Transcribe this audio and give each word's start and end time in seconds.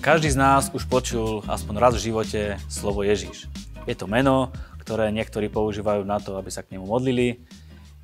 Každý 0.00 0.32
z 0.32 0.40
nás 0.40 0.72
už 0.72 0.88
počul 0.88 1.44
aspoň 1.44 1.74
raz 1.76 1.92
v 1.92 2.08
živote 2.08 2.56
slovo 2.72 3.04
Ježiš. 3.04 3.52
Je 3.84 3.92
to 3.92 4.08
meno, 4.08 4.48
ktoré 4.80 5.12
niektorí 5.12 5.52
používajú 5.52 6.08
na 6.08 6.16
to, 6.16 6.40
aby 6.40 6.48
sa 6.48 6.64
k 6.64 6.72
nemu 6.72 6.88
modlili, 6.88 7.44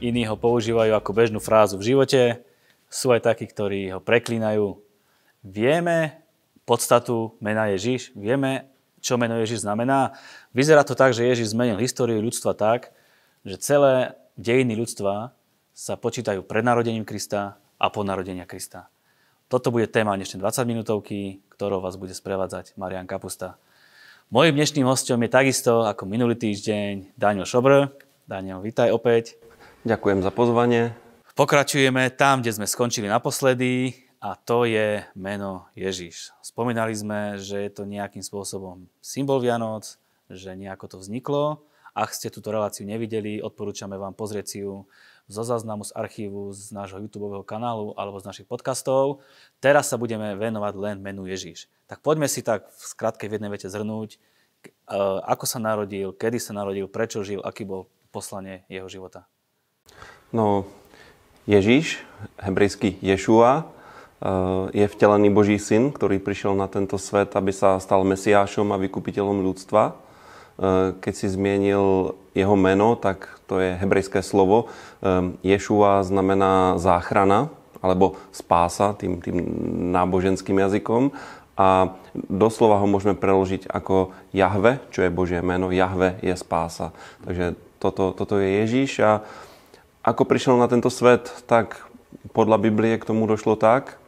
iní 0.04 0.28
ho 0.28 0.36
používajú 0.36 0.92
ako 0.92 1.10
bežnú 1.16 1.40
frázu 1.40 1.80
v 1.80 1.96
živote, 1.96 2.44
sú 2.92 3.16
aj 3.16 3.24
takí, 3.24 3.48
ktorí 3.48 3.96
ho 3.96 4.00
preklínajú. 4.04 4.76
Vieme 5.40 6.20
podstatu 6.68 7.32
mena 7.40 7.72
Ježiš, 7.72 8.12
vieme, 8.12 8.68
čo 9.00 9.16
meno 9.16 9.40
Ježiš 9.40 9.64
znamená. 9.64 10.20
Vyzerá 10.52 10.84
to 10.84 10.92
tak, 10.92 11.16
že 11.16 11.24
Ježiš 11.24 11.56
zmenil 11.56 11.80
históriu 11.80 12.20
ľudstva 12.20 12.52
tak, 12.52 12.92
že 13.40 13.56
celé 13.56 14.20
dejiny 14.36 14.76
ľudstva 14.76 15.32
sa 15.72 15.96
počítajú 15.96 16.44
pred 16.44 16.60
narodením 16.60 17.08
Krista 17.08 17.56
a 17.80 17.88
po 17.88 18.04
narodenia 18.04 18.44
Krista. 18.44 18.92
Toto 19.46 19.70
bude 19.70 19.86
téma 19.86 20.18
dnešnej 20.18 20.42
20 20.42 20.66
minútovky, 20.66 21.38
ktorou 21.54 21.78
vás 21.78 21.94
bude 21.94 22.10
sprevádzať 22.10 22.74
Marian 22.74 23.06
Kapusta. 23.06 23.54
Mojím 24.26 24.58
dnešným 24.58 24.82
hostom 24.90 25.22
je 25.22 25.30
takisto 25.30 25.86
ako 25.86 26.02
minulý 26.02 26.34
týždeň 26.34 27.14
Daniel 27.14 27.46
Šobr. 27.46 27.94
Daniel, 28.26 28.58
vítaj 28.58 28.90
opäť. 28.90 29.38
Ďakujem 29.86 30.26
za 30.26 30.34
pozvanie. 30.34 30.98
Pokračujeme 31.38 32.10
tam, 32.18 32.42
kde 32.42 32.58
sme 32.58 32.66
skončili 32.66 33.06
naposledy 33.06 33.94
a 34.18 34.34
to 34.34 34.66
je 34.66 35.06
meno 35.14 35.70
Ježiš. 35.78 36.34
Spomínali 36.42 36.98
sme, 36.98 37.38
že 37.38 37.62
je 37.62 37.70
to 37.70 37.86
nejakým 37.86 38.26
spôsobom 38.26 38.90
symbol 38.98 39.38
Vianoc, 39.38 39.94
že 40.26 40.58
nejako 40.58 40.90
to 40.90 40.96
vzniklo. 40.98 41.62
Ak 41.96 42.12
ste 42.12 42.28
túto 42.28 42.52
reláciu 42.52 42.84
nevideli, 42.84 43.40
odporúčame 43.40 43.96
vám 43.96 44.12
pozrieť 44.12 44.46
si 44.52 44.60
ju 44.60 44.84
zo 45.32 45.42
záznamu 45.48 45.80
z 45.80 45.96
archívu 45.96 46.52
z 46.52 46.76
nášho 46.76 47.00
YouTube 47.00 47.40
kanálu 47.48 47.96
alebo 47.96 48.20
z 48.20 48.28
našich 48.28 48.44
podcastov. 48.44 49.24
Teraz 49.64 49.88
sa 49.88 49.96
budeme 49.96 50.36
venovať 50.36 50.76
len 50.76 51.00
menu 51.00 51.24
Ježíš. 51.24 51.72
Tak 51.88 52.04
poďme 52.04 52.28
si 52.28 52.44
tak 52.44 52.68
v 52.68 52.84
skratke 52.84 53.24
v 53.32 53.40
jednej 53.40 53.48
vete 53.48 53.72
zhrnúť, 53.72 54.12
e, 54.12 54.18
ako 55.24 55.48
sa 55.48 55.56
narodil, 55.56 56.12
kedy 56.12 56.36
sa 56.36 56.52
narodil, 56.52 56.84
prečo 56.84 57.24
žil, 57.24 57.40
aký 57.40 57.64
bol 57.64 57.88
poslanie 58.12 58.68
jeho 58.68 58.92
života. 58.92 59.24
No, 60.36 60.68
Ježíš, 61.48 62.04
hebrejský 62.36 63.00
Ješua, 63.00 63.52
e, 63.56 63.64
je 64.76 64.84
vtelený 64.84 65.32
Boží 65.32 65.56
syn, 65.56 65.96
ktorý 65.96 66.20
prišiel 66.20 66.52
na 66.52 66.68
tento 66.68 67.00
svet, 67.00 67.32
aby 67.32 67.56
sa 67.56 67.80
stal 67.80 68.04
mesiášom 68.04 68.68
a 68.68 68.76
vykupiteľom 68.84 69.40
ľudstva. 69.40 70.04
Eh, 70.56 70.96
keď 71.04 71.12
si 71.12 71.28
zmienil 71.28 72.16
jeho 72.32 72.56
meno, 72.56 72.96
tak 72.96 73.28
to 73.44 73.60
je 73.60 73.76
hebrejské 73.76 74.24
slovo. 74.24 74.72
Eh, 75.04 75.36
Ješua 75.44 76.00
znamená 76.00 76.80
záchrana 76.80 77.52
alebo 77.84 78.16
spása 78.32 78.96
tým, 78.96 79.20
tým 79.20 79.36
náboženským 79.92 80.56
jazykom. 80.56 81.12
A 81.56 81.96
doslova 82.16 82.80
ho 82.80 82.88
môžeme 82.88 83.16
preložiť 83.16 83.68
ako 83.68 84.16
Jahve, 84.32 84.80
čo 84.92 85.04
je 85.04 85.12
Božie 85.12 85.40
meno. 85.44 85.72
Jahve 85.72 86.20
je 86.24 86.32
spása. 86.36 86.92
Takže 87.24 87.56
toto, 87.76 88.16
toto 88.16 88.40
je 88.40 88.64
Ježíš. 88.64 89.00
A 89.04 89.24
ako 90.04 90.24
prišiel 90.24 90.56
na 90.56 90.68
tento 90.68 90.88
svet, 90.88 91.32
tak 91.48 91.84
podľa 92.32 92.60
Biblie 92.60 92.96
k 92.96 93.08
tomu 93.08 93.28
došlo 93.28 93.56
tak, 93.56 94.00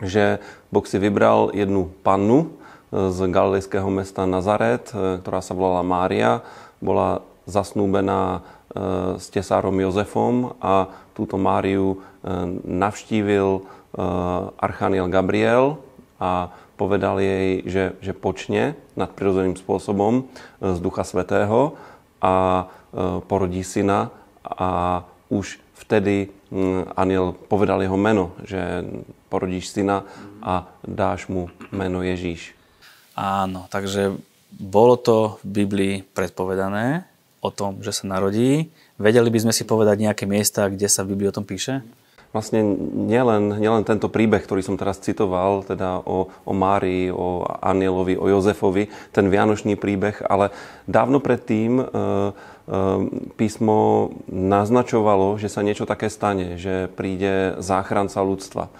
že 0.00 0.40
Boh 0.72 0.84
si 0.84 0.96
vybral 0.96 1.52
jednu 1.52 1.92
pannu, 2.00 2.56
z 2.92 3.18
galilejského 3.32 3.88
mesta 3.88 4.28
Nazaret, 4.28 4.92
e, 4.92 5.16
ktorá 5.24 5.40
sa 5.40 5.56
volala 5.56 5.80
Mária. 5.80 6.44
Bola 6.76 7.24
zasnúbená 7.48 8.38
e, 8.38 8.40
s 9.16 9.32
tesárom 9.32 9.72
Jozefom 9.80 10.52
a 10.60 10.92
túto 11.16 11.40
Máriu 11.40 11.96
e, 11.96 11.98
navštívil 12.68 13.64
Archaniel 14.56 15.04
Gabriel 15.12 15.76
a 16.16 16.48
povedal 16.80 17.20
jej, 17.20 17.60
že, 17.68 17.84
že 18.00 18.16
počne 18.16 18.72
nadprirodzeným 18.96 19.60
spôsobom 19.60 20.32
z 20.64 20.78
Ducha 20.80 21.04
Svetého 21.04 21.76
a 22.24 22.64
porodí 23.28 23.68
syna 23.68 24.08
a 24.40 25.04
už 25.28 25.60
vtedy 25.76 26.32
aniel 26.96 27.36
povedal 27.52 27.84
jeho 27.84 28.00
meno, 28.00 28.32
že 28.48 28.80
porodíš 29.28 29.76
syna 29.76 30.08
a 30.40 30.72
dáš 30.80 31.28
mu 31.28 31.52
meno 31.68 32.00
Ježíš. 32.00 32.61
Áno, 33.12 33.68
takže 33.68 34.16
bolo 34.52 34.96
to 34.96 35.40
v 35.44 35.64
Biblii 35.64 35.94
predpovedané 36.16 37.04
o 37.42 37.50
tom, 37.50 37.82
že 37.82 37.92
sa 37.92 38.04
narodí. 38.08 38.70
Vedeli 38.96 39.28
by 39.28 39.48
sme 39.48 39.52
si 39.52 39.66
povedať 39.66 39.98
nejaké 39.98 40.24
miesta, 40.24 40.70
kde 40.70 40.86
sa 40.86 41.02
v 41.02 41.16
Biblii 41.16 41.28
o 41.32 41.36
tom 41.36 41.44
píše? 41.44 41.82
Vlastne 42.32 42.64
nielen, 42.96 43.60
nielen 43.60 43.84
tento 43.84 44.08
príbeh, 44.08 44.40
ktorý 44.40 44.64
som 44.64 44.80
teraz 44.80 44.96
citoval, 45.04 45.68
teda 45.68 46.00
o, 46.00 46.32
o 46.32 46.52
Márii, 46.56 47.12
o 47.12 47.44
Anielovi, 47.60 48.16
o 48.16 48.24
Jozefovi, 48.24 48.88
ten 49.12 49.28
vianočný 49.28 49.76
príbeh, 49.76 50.24
ale 50.24 50.48
dávno 50.88 51.20
predtým 51.20 51.76
e, 51.76 51.84
e, 51.84 51.88
písmo 53.36 54.08
naznačovalo, 54.32 55.36
že 55.36 55.52
sa 55.52 55.60
niečo 55.60 55.84
také 55.84 56.08
stane, 56.08 56.56
že 56.56 56.88
príde 56.96 57.60
záchranca 57.60 58.24
ľudstva. 58.24 58.72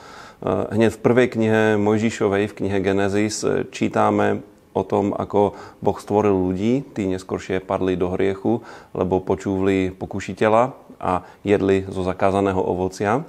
Eh, 0.42 0.74
hneď 0.74 0.98
v 0.98 1.02
prvej 1.06 1.28
knihe 1.38 1.62
Mojžišovej, 1.78 2.50
v 2.50 2.56
knihe 2.58 2.78
Genesis, 2.82 3.46
eh, 3.46 3.62
čítame 3.70 4.42
o 4.74 4.82
tom, 4.82 5.14
ako 5.14 5.54
Boh 5.78 5.94
stvoril 5.94 6.34
ľudí, 6.34 6.82
tí 6.82 7.06
neskoršie 7.06 7.62
padli 7.62 7.94
do 7.94 8.10
hriechu, 8.10 8.66
lebo 8.90 9.22
počúvli 9.22 9.94
pokušiteľa 9.94 10.74
a 10.98 11.22
jedli 11.46 11.86
zo 11.86 12.02
zakázaného 12.02 12.58
ovocia. 12.58 13.22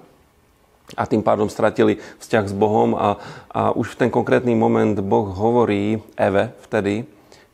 A 0.98 1.04
tým 1.06 1.22
pádom 1.22 1.54
stratili 1.54 2.02
vzťah 2.18 2.46
s 2.50 2.54
Bohom 2.58 2.98
a, 2.98 3.22
a 3.54 3.78
už 3.78 3.94
v 3.94 4.00
ten 4.06 4.10
konkrétny 4.10 4.58
moment 4.58 4.98
Boh 4.98 5.30
hovorí 5.30 6.02
Eve 6.18 6.54
vtedy, 6.66 7.06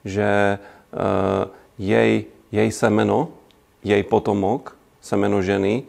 že 0.04 0.58
e, 0.58 0.58
jej, 1.78 2.28
jej 2.52 2.70
semeno, 2.74 3.32
jej 3.86 4.02
potomok, 4.04 4.76
semeno 5.00 5.40
ženy, 5.40 5.74
e, 5.80 5.84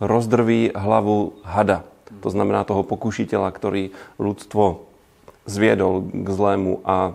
rozdrví 0.00 0.72
hlavu 0.72 1.34
hada 1.44 1.84
to 2.26 2.34
znamená 2.34 2.66
toho 2.66 2.82
pokušiteľa, 2.82 3.54
ktorý 3.54 3.94
ľudstvo 4.18 4.82
zviedol 5.46 6.10
k 6.10 6.26
zlému 6.26 6.82
a 6.82 7.14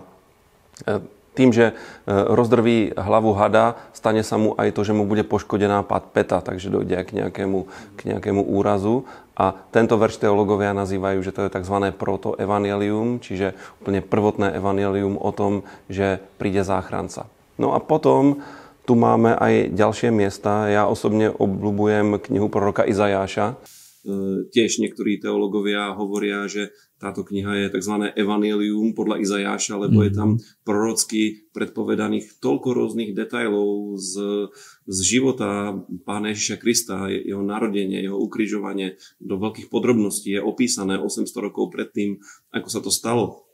e, 0.88 1.04
tým, 1.36 1.52
že 1.52 1.72
e, 1.72 1.74
rozdrví 2.08 2.96
hlavu 2.96 3.36
hada, 3.36 3.76
stane 3.92 4.24
sa 4.24 4.40
mu 4.40 4.56
aj 4.56 4.72
to, 4.72 4.88
že 4.88 4.96
mu 4.96 5.04
bude 5.04 5.28
poškodená 5.28 5.84
peta, 6.16 6.40
takže 6.40 6.72
dojde 6.72 6.96
k 7.04 7.12
nejakému, 7.12 7.68
k 7.96 8.00
nejakému 8.08 8.40
úrazu. 8.40 9.04
A 9.36 9.52
tento 9.72 10.00
verš 10.00 10.20
teologovia 10.20 10.76
nazývajú, 10.76 11.20
že 11.20 11.32
to 11.32 11.44
je 11.44 11.52
tzv. 11.52 11.92
protoevangelium, 11.92 13.20
čiže 13.20 13.52
úplne 13.84 14.00
prvotné 14.00 14.56
evangelium 14.56 15.20
o 15.20 15.28
tom, 15.32 15.64
že 15.92 16.20
príde 16.36 16.64
záchranca. 16.64 17.28
No 17.60 17.76
a 17.76 17.80
potom 17.80 18.44
tu 18.84 18.92
máme 18.96 19.36
aj 19.36 19.72
ďalšie 19.72 20.08
miesta. 20.12 20.68
Ja 20.68 20.84
osobne 20.84 21.32
obľúbujem 21.32 22.20
knihu 22.28 22.52
proroka 22.52 22.84
Izajáša. 22.84 23.56
E, 24.02 24.50
tiež 24.50 24.82
niektorí 24.82 25.22
teológovia 25.22 25.94
hovoria, 25.94 26.50
že 26.50 26.74
táto 26.98 27.22
kniha 27.22 27.66
je 27.66 27.78
tzv. 27.78 28.10
evanelium 28.18 28.98
podľa 28.98 29.22
Izajáša, 29.22 29.78
lebo 29.78 30.02
mm. 30.02 30.04
je 30.06 30.10
mhm. 30.10 30.18
tam 30.18 30.30
prorocky 30.66 31.22
predpovedaných 31.54 32.42
toľko 32.42 32.68
rôznych 32.74 33.14
detajlov 33.14 33.94
z, 34.02 34.12
z 34.90 34.98
života 35.06 35.78
Pána 36.02 36.34
Ježiša 36.34 36.56
Krista, 36.58 37.06
jeho 37.06 37.46
narodenie, 37.46 38.02
jeho 38.02 38.18
ukrižovanie 38.18 38.98
do 39.22 39.38
veľkých 39.38 39.70
podrobností 39.70 40.34
je 40.34 40.42
opísané 40.42 40.98
800 40.98 41.30
rokov 41.38 41.70
predtým, 41.70 42.18
ako 42.50 42.68
sa 42.70 42.82
to 42.82 42.90
stalo. 42.90 43.46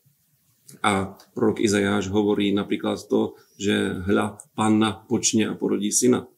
A 0.80 1.16
prorok 1.32 1.64
Izajáš 1.64 2.08
hovorí 2.12 2.52
napríklad 2.52 3.00
to, 3.08 3.36
že 3.60 4.04
hľa, 4.04 4.40
panna 4.52 4.96
počne 5.08 5.48
a 5.48 5.56
porodí 5.56 5.88
syna. 5.88 6.28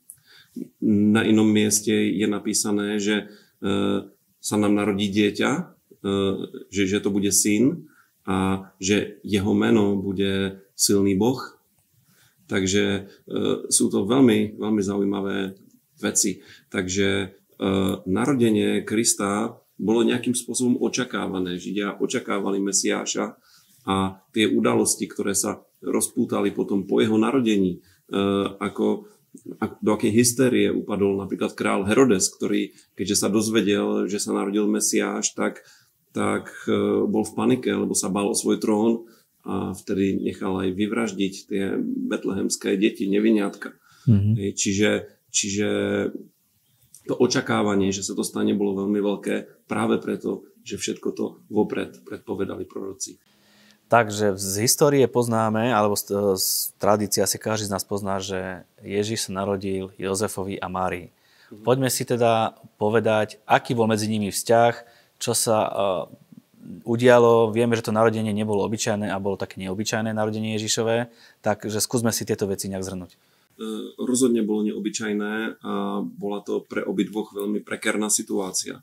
Na 0.83 1.23
inom 1.23 1.47
mieste 1.47 1.95
je 1.95 2.27
napísané, 2.27 2.99
že 2.99 3.31
sa 4.41 4.57
nám 4.57 4.73
narodí 4.73 5.13
dieťa, 5.13 5.51
e, 5.53 5.63
že, 6.73 6.83
že 6.89 6.99
to 7.05 7.13
bude 7.13 7.29
syn 7.29 7.89
a 8.25 8.69
že 8.81 9.21
jeho 9.21 9.53
meno 9.53 10.01
bude 10.01 10.65
silný 10.73 11.17
Boh. 11.17 11.41
Takže 12.49 12.85
e, 12.85 13.01
sú 13.69 13.93
to 13.93 14.09
veľmi, 14.09 14.57
veľmi 14.57 14.83
zaujímavé 14.83 15.37
veci. 16.01 16.41
Takže 16.73 17.37
narodenie 18.09 18.89
Krista 18.89 19.53
bolo 19.77 20.01
nejakým 20.01 20.33
spôsobom 20.33 20.81
očakávané. 20.81 21.61
Židia 21.61 22.01
očakávali 22.01 22.57
Mesiáša 22.57 23.37
a 23.85 24.21
tie 24.33 24.49
udalosti, 24.49 25.05
ktoré 25.05 25.37
sa 25.37 25.61
rozpútali 25.81 26.53
potom 26.53 26.85
po 26.85 27.01
jeho 27.01 27.17
narodení, 27.17 27.81
ako 28.59 29.07
do 29.79 29.91
akej 29.95 30.11
hystérie 30.11 30.69
upadol 30.75 31.15
napríklad 31.23 31.55
král 31.55 31.87
Herodes, 31.87 32.27
ktorý, 32.35 32.75
keďže 32.99 33.17
sa 33.27 33.29
dozvedel, 33.31 34.11
že 34.11 34.19
sa 34.19 34.35
narodil 34.35 34.67
Mesiáš, 34.67 35.39
tak, 35.39 35.63
tak 36.11 36.51
e, 36.67 37.07
bol 37.07 37.23
v 37.23 37.35
panike, 37.39 37.71
lebo 37.71 37.95
sa 37.95 38.11
bál 38.11 38.27
o 38.27 38.35
svoj 38.35 38.59
trón 38.59 39.07
a 39.47 39.71
vtedy 39.71 40.19
nechal 40.19 40.59
aj 40.59 40.75
vyvraždiť 40.75 41.35
tie 41.47 41.79
betlehemské 42.11 42.75
deti, 42.75 43.07
neviniatka. 43.07 43.79
Mm-hmm. 44.11 44.35
Čiže, 44.53 44.91
čiže 45.31 45.69
to 47.07 47.15
očakávanie, 47.17 47.95
že 47.95 48.05
sa 48.05 48.13
to 48.13 48.27
stane, 48.27 48.53
bolo 48.53 48.85
veľmi 48.85 49.01
veľké 49.01 49.65
práve 49.71 49.97
preto, 50.03 50.45
že 50.61 50.77
všetko 50.77 51.09
to 51.17 51.25
vopred 51.49 52.05
predpovedali 52.05 52.69
proroci. 52.69 53.17
Takže 53.91 54.39
z 54.39 54.71
histórie 54.71 55.03
poznáme, 55.11 55.75
alebo 55.75 55.99
z, 55.99 56.39
z 56.39 56.71
tradície 56.79 57.27
asi 57.27 57.43
každý 57.43 57.67
z 57.67 57.75
nás 57.75 57.83
pozná, 57.83 58.23
že 58.23 58.63
Ježiš 58.87 59.27
sa 59.27 59.43
narodil 59.43 59.91
Jozefovi 59.99 60.63
a 60.63 60.71
Márii. 60.71 61.11
Mhm. 61.51 61.67
Poďme 61.67 61.91
si 61.91 62.07
teda 62.07 62.55
povedať, 62.79 63.43
aký 63.51 63.75
bol 63.75 63.91
medzi 63.91 64.07
nimi 64.07 64.31
vzťah, 64.31 64.75
čo 65.19 65.35
sa 65.35 65.59
uh, 65.67 65.75
udialo. 66.87 67.51
Vieme, 67.51 67.75
že 67.75 67.83
to 67.83 67.91
narodenie 67.91 68.31
nebolo 68.31 68.63
obyčajné 68.63 69.11
a 69.11 69.19
bolo 69.19 69.35
také 69.35 69.59
neobyčajné 69.59 70.15
narodenie 70.15 70.55
Ježišové, 70.55 71.11
takže 71.43 71.83
skúsme 71.83 72.15
si 72.15 72.23
tieto 72.23 72.47
veci 72.47 72.71
nejak 72.71 72.87
zhrnúť. 72.87 73.11
E, 73.11 73.19
rozhodne 73.99 74.47
bolo 74.47 74.65
neobyčajné 74.71 75.61
a 75.61 75.73
bola 76.05 76.41
to 76.47 76.63
pre 76.65 76.87
obidvoch 76.87 77.35
veľmi 77.35 77.61
prekerná 77.67 78.07
situácia. 78.09 78.81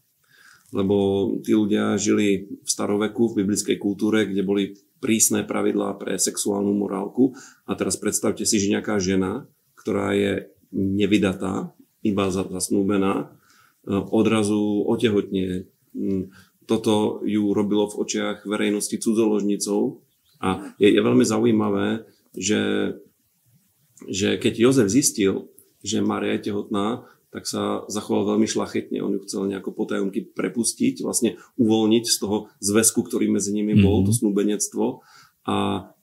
Lebo 0.76 1.32
tí 1.48 1.56
ľudia 1.56 1.96
žili 1.96 2.60
v 2.60 2.68
staroveku, 2.68 3.32
v 3.32 3.46
biblickej 3.46 3.80
kultúre, 3.80 4.28
kde 4.28 4.44
boli 4.44 4.64
prísne 4.98 5.46
pravidlá 5.46 5.98
pre 6.02 6.18
sexuálnu 6.18 6.74
morálku. 6.74 7.38
A 7.70 7.78
teraz 7.78 7.98
predstavte 7.98 8.44
si, 8.44 8.58
že 8.58 8.72
nejaká 8.72 8.98
žena, 8.98 9.46
ktorá 9.78 10.14
je 10.18 10.52
nevydatá, 10.74 11.72
iba 12.04 12.30
zasnúbená, 12.32 13.14
e, 13.24 13.94
odrazu 13.94 14.84
otehotne. 14.86 15.70
Mm, 15.96 16.34
toto 16.68 17.24
ju 17.24 17.56
robilo 17.56 17.88
v 17.88 17.98
očiach 18.04 18.44
verejnosti 18.44 19.00
cudzoložnicou. 19.00 20.04
A 20.44 20.76
je, 20.78 20.92
je 20.92 21.02
veľmi 21.02 21.26
zaujímavé, 21.26 22.06
že 22.36 22.94
že 24.06 24.38
keď 24.38 24.54
Jozef 24.62 24.94
zistil, 24.94 25.50
že 25.82 26.06
Maria 26.06 26.38
je 26.38 26.52
tehotná, 26.54 27.10
tak 27.32 27.44
sa 27.44 27.84
zachoval 27.92 28.36
veľmi 28.36 28.48
šlachetne. 28.48 29.04
On 29.04 29.12
ju 29.12 29.22
chcel 29.28 29.48
nejako 29.52 29.76
potajomky 29.76 30.32
prepustiť, 30.32 31.04
vlastne 31.04 31.36
uvoľniť 31.60 32.06
z 32.08 32.18
toho 32.18 32.38
zväzku, 32.64 33.04
ktorý 33.04 33.28
medzi 33.28 33.52
nimi 33.52 33.76
bol, 33.78 34.02
mm-hmm. 34.02 34.08
to 34.08 34.12
snúbenectvo. 34.16 34.86
A 35.48 35.56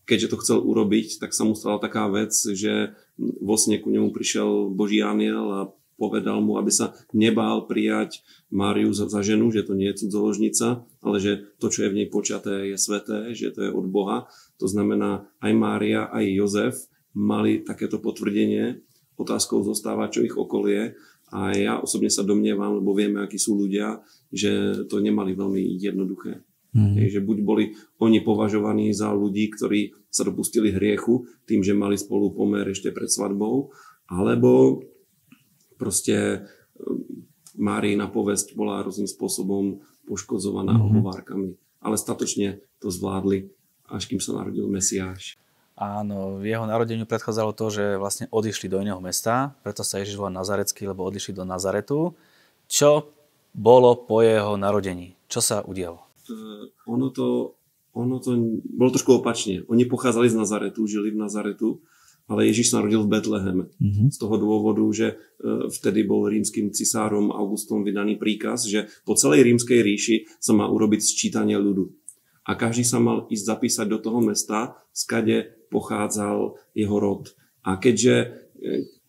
keďže 0.04 0.30
to 0.36 0.40
chcel 0.40 0.58
urobiť, 0.60 1.20
tak 1.20 1.32
sa 1.32 1.48
mu 1.48 1.56
stala 1.56 1.80
taká 1.80 2.08
vec, 2.12 2.32
že 2.36 2.92
vo 3.18 3.56
sne 3.56 3.80
ku 3.80 3.88
nemu 3.88 4.12
prišiel 4.12 4.68
Boží 4.72 5.00
aniel 5.00 5.46
a 5.48 5.60
povedal 5.94 6.42
mu, 6.42 6.58
aby 6.58 6.74
sa 6.74 6.92
nebál 7.14 7.64
prijať 7.70 8.20
Máriu 8.50 8.90
za, 8.90 9.06
za 9.06 9.22
ženu, 9.22 9.50
že 9.54 9.62
to 9.62 9.78
nie 9.78 9.90
je 9.94 10.04
cudzoložnica, 10.06 10.82
ale 11.00 11.16
že 11.22 11.32
to, 11.62 11.70
čo 11.70 11.86
je 11.86 11.90
v 11.90 11.98
nej 12.02 12.08
počaté, 12.10 12.74
je 12.74 12.78
sveté, 12.78 13.32
že 13.32 13.54
to 13.54 13.66
je 13.66 13.70
od 13.70 13.86
Boha. 13.88 14.26
To 14.58 14.66
znamená, 14.66 15.26
aj 15.38 15.52
Mária, 15.54 16.10
aj 16.10 16.24
Jozef 16.34 16.74
mali 17.14 17.62
takéto 17.62 18.02
potvrdenie. 18.02 18.82
Otázkou 19.14 19.62
zostáva, 19.62 20.10
čo 20.10 20.26
ich 20.26 20.34
okolie. 20.34 20.98
A 21.34 21.50
ja 21.50 21.82
osobne 21.82 22.08
sa 22.08 22.22
domnievam, 22.22 22.78
lebo 22.78 22.94
vieme, 22.94 23.26
akí 23.26 23.42
sú 23.42 23.58
ľudia, 23.58 23.98
že 24.30 24.86
to 24.86 25.02
nemali 25.02 25.34
veľmi 25.34 25.82
jednoduché. 25.82 26.46
Mm. 26.74 26.98
že 27.06 27.22
buď 27.22 27.38
boli 27.46 27.70
oni 28.02 28.18
považovaní 28.18 28.90
za 28.90 29.14
ľudí, 29.14 29.46
ktorí 29.46 29.94
sa 30.10 30.26
dopustili 30.26 30.74
hriechu 30.74 31.22
tým, 31.46 31.62
že 31.62 31.70
mali 31.70 31.94
spolu 31.94 32.34
pomer 32.34 32.66
ešte 32.66 32.90
pred 32.90 33.06
svadbou, 33.06 33.70
alebo 34.10 34.82
proste 35.78 36.42
ehm, 36.74 37.94
na 37.94 38.10
povesť 38.10 38.58
bola 38.58 38.82
rôznym 38.82 39.06
spôsobom 39.06 39.86
poškodzovaná 40.10 40.74
mm-hmm. 40.74 40.90
ohovárkami. 40.98 41.48
Ale 41.78 41.94
statočne 41.94 42.58
to 42.82 42.90
zvládli, 42.90 43.54
až 43.86 44.10
kým 44.10 44.18
sa 44.18 44.34
narodil 44.34 44.66
Mesiáš. 44.66 45.38
Áno, 45.74 46.38
v 46.38 46.54
jeho 46.54 46.70
narodeniu 46.70 47.02
predchádzalo 47.02 47.50
to, 47.50 47.66
že 47.66 47.84
vlastne 47.98 48.30
odišli 48.30 48.70
do 48.70 48.78
iného 48.78 49.02
mesta, 49.02 49.58
preto 49.66 49.82
sa 49.82 49.98
Ježiš 49.98 50.14
volá 50.22 50.30
Nazarecký, 50.30 50.86
lebo 50.86 51.02
odišli 51.02 51.34
do 51.34 51.42
Nazaretu. 51.42 52.14
Čo 52.70 53.10
bolo 53.50 53.98
po 53.98 54.22
jeho 54.22 54.54
narodení? 54.54 55.18
Čo 55.26 55.42
sa 55.42 55.56
udialo? 55.66 55.98
Uh, 56.30 56.70
ono 56.86 57.10
to, 57.10 57.58
ono 57.90 58.22
to 58.22 58.38
bolo 58.70 58.94
trošku 58.94 59.18
opačne. 59.18 59.66
Oni 59.66 59.82
pochádzali 59.82 60.30
z 60.30 60.38
Nazaretu, 60.38 60.86
žili 60.86 61.10
v 61.10 61.18
Nazaretu, 61.18 61.82
ale 62.30 62.46
Ježiš 62.54 62.70
sa 62.70 62.78
narodil 62.78 63.02
v 63.02 63.10
Betleheme. 63.10 63.64
Uh-huh. 63.66 64.06
Z 64.14 64.16
toho 64.16 64.38
dôvodu, 64.38 64.84
že 64.94 65.18
uh, 65.18 65.66
vtedy 65.74 66.06
bol 66.06 66.30
rímským 66.30 66.70
cisárom 66.70 67.34
Augustom 67.34 67.82
vydaný 67.82 68.14
príkaz, 68.14 68.70
že 68.70 68.86
po 69.02 69.18
celej 69.18 69.42
rímskej 69.42 69.82
ríši 69.82 70.16
sa 70.38 70.54
má 70.54 70.70
urobiť 70.70 71.02
sčítanie 71.02 71.58
ľudu. 71.58 71.90
A 72.44 72.54
každý 72.60 72.84
sa 72.84 73.00
mal 73.00 73.24
ísť 73.32 73.44
zapísať 73.56 73.86
do 73.88 73.98
toho 73.98 74.20
mesta, 74.20 74.76
skade 74.92 75.63
pochádzal 75.74 76.54
jeho 76.78 76.96
rod. 77.02 77.34
A 77.66 77.82
keďže, 77.82 78.46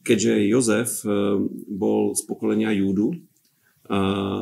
keďže 0.02 0.34
Jozef 0.50 0.90
eh, 1.06 1.12
bol 1.70 2.18
z 2.18 2.22
pokolenia 2.26 2.74
Júdu, 2.74 3.14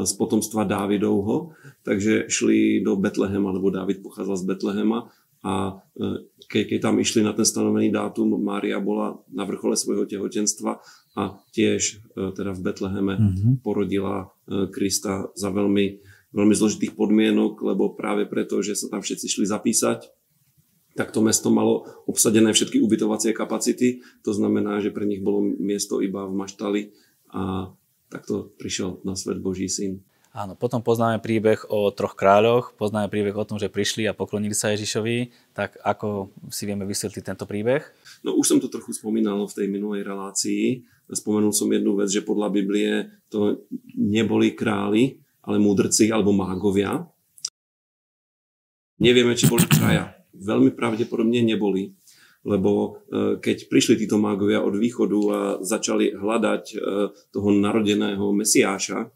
z 0.07 0.13
potomstva 0.15 0.63
Dávidovho, 0.63 1.51
takže 1.83 2.31
šli 2.31 2.79
do 2.79 2.95
Betlehema, 2.95 3.51
lebo 3.51 3.67
Dávid 3.75 3.99
pochádzal 3.99 4.39
z 4.39 4.47
Betlehema 4.47 5.11
a 5.43 5.83
eh, 5.99 6.23
keď, 6.47 6.63
keď 6.71 6.79
tam 6.79 6.95
išli 7.03 7.27
na 7.27 7.35
ten 7.35 7.43
stanovený 7.43 7.91
dátum, 7.91 8.39
Mária 8.39 8.79
bola 8.79 9.19
na 9.27 9.43
vrchole 9.43 9.75
svojho 9.75 10.07
tehotenstva 10.07 10.79
a 11.19 11.35
tiež 11.51 11.81
eh, 12.15 12.31
teda 12.31 12.55
v 12.55 12.63
Betleheme 12.63 13.13
mm-hmm. 13.19 13.53
porodila 13.59 14.31
Krista 14.47 15.27
za 15.35 15.51
veľmi, 15.51 15.85
veľmi 16.31 16.55
zložitých 16.55 16.95
podmienok, 16.95 17.59
lebo 17.67 17.91
práve 17.91 18.23
preto, 18.23 18.63
že 18.63 18.79
sa 18.79 18.87
tam 18.87 19.03
všetci 19.03 19.27
šli 19.27 19.45
zapísať, 19.47 20.07
tak 20.93 21.09
to 21.09 21.25
mesto 21.25 21.49
malo 21.49 21.89
obsadené 22.05 22.53
všetky 22.53 22.77
ubytovacie 22.77 23.33
kapacity. 23.33 24.05
To 24.21 24.31
znamená, 24.33 24.77
že 24.81 24.93
pre 24.93 25.09
nich 25.09 25.25
bolo 25.25 25.41
miesto 25.41 25.99
iba 26.05 26.25
v 26.29 26.37
maštali 26.37 26.81
a 27.33 27.73
takto 28.13 28.53
prišiel 28.61 29.01
na 29.01 29.17
svet 29.17 29.41
Boží 29.41 29.65
syn. 29.65 30.05
Áno, 30.33 30.57
potom 30.57 30.81
poznáme 30.81 31.21
príbeh 31.21 31.61
o 31.69 31.93
troch 31.93 32.17
kráľoch, 32.17 32.73
poznáme 32.73 33.05
príbeh 33.05 33.37
o 33.37 33.45
tom, 33.45 33.61
že 33.61 33.69
prišli 33.69 34.09
a 34.09 34.17
poklonili 34.17 34.57
sa 34.57 34.73
Ježišovi. 34.73 35.29
Tak 35.53 35.77
ako 35.77 36.33
si 36.49 36.65
vieme 36.65 36.89
vysvetliť 36.89 37.21
tento 37.21 37.45
príbeh? 37.45 37.85
No 38.25 38.33
už 38.33 38.49
som 38.49 38.57
to 38.57 38.65
trochu 38.65 38.97
spomínal 38.97 39.45
v 39.45 39.53
tej 39.53 39.69
minulej 39.69 40.01
relácii. 40.01 40.89
Spomenul 41.13 41.53
som 41.53 41.69
jednu 41.69 41.93
vec, 41.93 42.09
že 42.09 42.25
podľa 42.25 42.49
Biblie 42.49 43.13
to 43.29 43.61
neboli 43.93 44.57
králi, 44.57 45.21
ale 45.45 45.61
múdrci 45.61 46.09
alebo 46.09 46.33
mágovia. 46.33 47.05
Nevieme, 48.97 49.37
či 49.37 49.45
boli 49.45 49.69
traja 49.69 50.22
veľmi 50.33 50.73
pravdepodobne 50.73 51.45
neboli, 51.45 51.93
lebo 52.43 52.71
e, 52.71 52.89
keď 53.39 53.71
prišli 53.71 54.03
títo 54.03 54.19
mágovia 54.19 54.59
od 54.59 54.75
východu 54.75 55.19
a 55.31 55.39
začali 55.63 56.11
hľadať 56.11 56.63
e, 56.73 56.77
toho 57.31 57.49
narodeného 57.55 58.35
Mesiáša, 58.35 59.07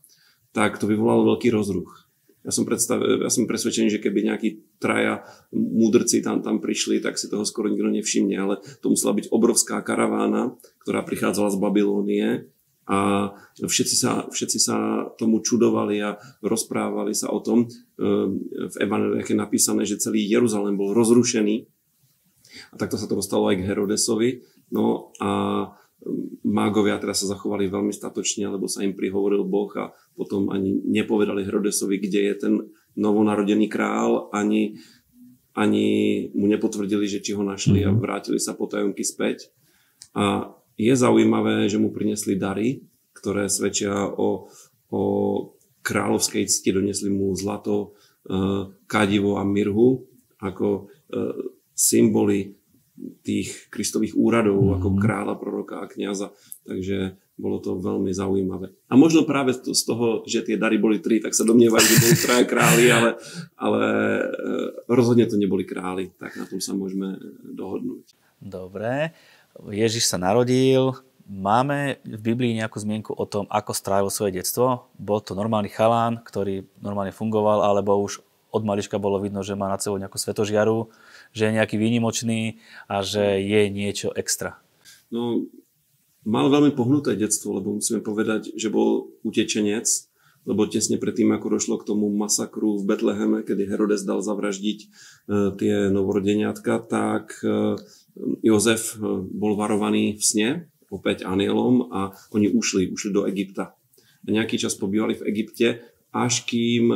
tak 0.55 0.79
to 0.79 0.87
vyvolalo 0.87 1.35
veľký 1.35 1.51
rozruch. 1.51 2.07
Ja 2.47 2.55
som, 2.55 2.63
predstav, 2.63 3.03
ja 3.03 3.27
som 3.27 3.43
presvedčený, 3.43 3.91
že 3.91 3.99
keby 3.99 4.31
nejakí 4.31 4.79
traja 4.79 5.27
múdrci 5.51 6.23
tam, 6.23 6.39
tam 6.39 6.63
prišli, 6.63 7.03
tak 7.03 7.19
si 7.19 7.27
toho 7.27 7.43
skoro 7.43 7.67
nikto 7.67 7.91
nevšimne, 7.91 8.35
ale 8.39 8.63
to 8.79 8.87
musela 8.87 9.11
byť 9.11 9.35
obrovská 9.35 9.83
karavána, 9.83 10.55
ktorá 10.79 11.03
prichádzala 11.03 11.51
z 11.51 11.57
Babilónie 11.59 12.27
a 12.87 13.29
všetci 13.59 13.95
sa, 13.99 14.11
všetci 14.31 14.59
sa 14.63 15.03
tomu 15.19 15.43
čudovali 15.43 15.99
a 15.99 16.15
rozprávali 16.39 17.11
sa 17.11 17.27
o 17.35 17.43
tom. 17.43 17.67
Ehm, 17.99 18.47
v 18.47 18.75
Evangeliách 18.79 19.27
je 19.27 19.37
napísané, 19.37 19.81
že 19.83 19.99
celý 19.99 20.23
Jeruzalém 20.23 20.79
bol 20.79 20.95
rozrušený 20.95 21.67
a 22.71 22.75
takto 22.79 22.95
sa 22.95 23.11
to 23.11 23.19
dostalo 23.19 23.51
aj 23.51 23.59
k 23.59 23.67
Herodesovi. 23.67 24.39
No 24.71 25.11
a 25.19 25.31
ehm, 25.67 26.39
mágovia 26.47 26.95
teda 26.95 27.11
sa 27.11 27.27
zachovali 27.27 27.67
veľmi 27.67 27.91
statočne, 27.91 28.47
lebo 28.47 28.71
sa 28.71 28.87
im 28.87 28.95
prihovoril 28.95 29.43
Boh 29.43 29.67
a 29.75 29.91
potom 30.15 30.47
ani 30.47 30.79
nepovedali 30.87 31.43
Herodesovi, 31.43 31.99
kde 31.99 32.21
je 32.23 32.33
ten 32.39 32.53
novonarodený 32.95 33.67
král, 33.67 34.31
ani, 34.31 34.79
ani 35.59 35.87
mu 36.31 36.47
nepotvrdili, 36.47 37.03
že 37.03 37.19
či 37.19 37.35
ho 37.35 37.43
našli 37.43 37.83
a 37.83 37.91
mhm. 37.91 37.99
vrátili 37.99 38.39
sa 38.39 38.55
potajomky 38.55 39.03
späť. 39.03 39.51
A 40.15 40.55
je 40.77 40.93
zaujímavé, 40.93 41.65
že 41.65 41.81
mu 41.81 41.89
prinesli 41.89 42.37
dary, 42.37 42.85
ktoré 43.17 43.49
svedčia 43.49 44.05
o, 44.05 44.47
o 44.93 45.01
kráľovskej 45.81 46.45
cti. 46.45 46.69
Donesli 46.69 47.09
mu 47.09 47.33
zlato, 47.33 47.97
e, 48.23 48.37
kadivo 48.85 49.41
a 49.41 49.43
mirhu 49.43 50.05
ako 50.37 50.67
e, 50.77 50.81
symboly 51.73 52.53
tých 53.25 53.69
kristových 53.73 54.17
úradov 54.17 54.57
mm-hmm. 54.57 54.75
ako 54.77 54.87
kráľa, 55.01 55.33
proroka 55.37 55.75
a 55.81 55.89
kniaza. 55.89 56.33
Takže 56.65 57.17
bolo 57.37 57.61
to 57.61 57.77
veľmi 57.77 58.09
zaujímavé. 58.09 58.73
A 58.89 58.97
možno 58.97 59.21
práve 59.21 59.53
z 59.53 59.81
toho, 59.85 60.25
že 60.25 60.41
tie 60.41 60.57
dary 60.57 60.81
boli 60.81 60.97
tri, 60.97 61.21
tak 61.21 61.37
sa 61.37 61.45
domnievajú, 61.45 61.85
že 61.85 62.01
boli 62.01 62.15
traja 62.17 62.45
králi, 62.49 62.85
ale, 62.97 63.09
ale 63.57 63.83
e, 63.85 64.23
rozhodne 64.89 65.29
to 65.29 65.37
neboli 65.37 65.65
králi. 65.65 66.09
Tak 66.17 66.37
na 66.37 66.45
tom 66.49 66.57
sa 66.61 66.73
môžeme 66.73 67.17
dohodnúť. 67.45 68.17
Dobre. 68.37 69.13
Ježiš 69.65 70.05
sa 70.05 70.21
narodil, 70.21 70.93
máme 71.25 71.97
v 72.05 72.21
Biblii 72.21 72.53
nejakú 72.57 72.77
zmienku 72.77 73.11
o 73.17 73.25
tom, 73.25 73.49
ako 73.49 73.73
strávil 73.73 74.13
svoje 74.13 74.37
detstvo? 74.37 74.87
Bol 75.01 75.19
to 75.19 75.33
normálny 75.33 75.67
chalán, 75.67 76.21
ktorý 76.21 76.69
normálne 76.79 77.11
fungoval, 77.11 77.65
alebo 77.65 77.97
už 77.99 78.21
od 78.53 78.63
malička 78.63 79.01
bolo 79.01 79.19
vidno, 79.19 79.43
že 79.43 79.59
má 79.59 79.67
na 79.67 79.77
sebou 79.77 79.99
nejakú 79.99 80.15
svetožiaru, 80.15 80.87
že 81.35 81.51
je 81.51 81.55
nejaký 81.59 81.75
výnimočný 81.75 82.63
a 82.87 83.03
že 83.03 83.43
je 83.43 83.61
niečo 83.67 84.13
extra? 84.15 84.61
No, 85.11 85.49
mal 86.23 86.47
veľmi 86.47 86.71
pohnuté 86.73 87.15
detstvo, 87.19 87.59
lebo 87.59 87.75
musíme 87.75 87.99
povedať, 87.99 88.55
že 88.55 88.71
bol 88.71 89.11
utečenec, 89.27 89.87
lebo 90.47 90.63
tesne 90.63 90.95
predtým, 90.95 91.27
ako 91.35 91.59
došlo 91.59 91.75
k 91.75 91.87
tomu 91.91 92.07
masakru 92.07 92.79
v 92.79 92.87
Betleheme, 92.87 93.43
kedy 93.43 93.67
Herodes 93.67 94.07
dal 94.07 94.23
zavraždiť 94.23 94.79
e, 94.79 94.87
tie 95.59 95.91
novorodeniatka, 95.91 96.87
tak 96.87 97.43
e, 97.43 97.75
Jozef 98.41 98.95
e, 98.95 99.21
bol 99.21 99.57
varovaný 99.57 100.17
v 100.17 100.23
sne, 100.23 100.49
opäť 100.87 101.27
anielom 101.27 101.91
a 101.91 102.15
oni 102.31 102.47
ušli, 102.51 102.91
ušli 102.95 103.09
do 103.11 103.27
Egypta. 103.27 103.75
A 104.23 104.27
nejaký 104.27 104.55
čas 104.55 104.79
pobývali 104.79 105.19
v 105.19 105.25
Egypte, 105.35 105.67
až 106.15 106.47
kým 106.47 106.87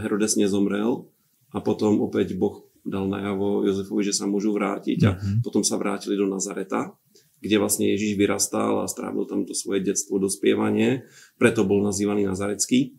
Herodes 0.00 0.40
nezomrel 0.40 1.04
a 1.52 1.60
potom 1.60 2.00
opäť 2.00 2.32
Boh 2.32 2.64
dal 2.80 3.04
najavo 3.04 3.68
Jozefovi, 3.68 4.08
že 4.08 4.16
sa 4.16 4.24
môžu 4.24 4.56
vrátiť 4.56 4.98
a 5.04 5.10
mm-hmm. 5.12 5.44
potom 5.44 5.60
sa 5.60 5.76
vrátili 5.76 6.16
do 6.16 6.24
Nazareta 6.24 6.96
kde 7.40 7.56
vlastne 7.60 7.86
Ježiš 7.92 8.16
vyrastal 8.16 8.80
a 8.80 8.90
strávil 8.90 9.28
tam 9.28 9.44
to 9.44 9.52
svoje 9.52 9.84
detstvo, 9.84 10.16
dospievanie, 10.16 11.04
preto 11.36 11.68
bol 11.68 11.84
nazývaný 11.84 12.24
Nazarecký. 12.24 12.96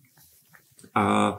A 0.94 1.06
e, 1.06 1.36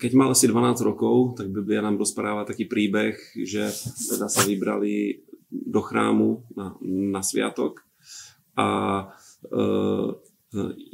keď 0.00 0.10
mal 0.16 0.32
asi 0.32 0.48
12 0.48 0.80
rokov, 0.80 1.36
tak 1.36 1.52
Biblia 1.52 1.84
nám 1.84 2.00
rozpráva 2.00 2.48
taký 2.48 2.64
príbeh, 2.64 3.12
že 3.44 3.68
teda 4.08 4.32
sa 4.32 4.42
vybrali 4.48 5.20
do 5.52 5.80
chrámu 5.84 6.48
na, 6.56 6.72
na 6.82 7.20
sviatok 7.20 7.84
a 8.56 8.68
e, 9.44 9.54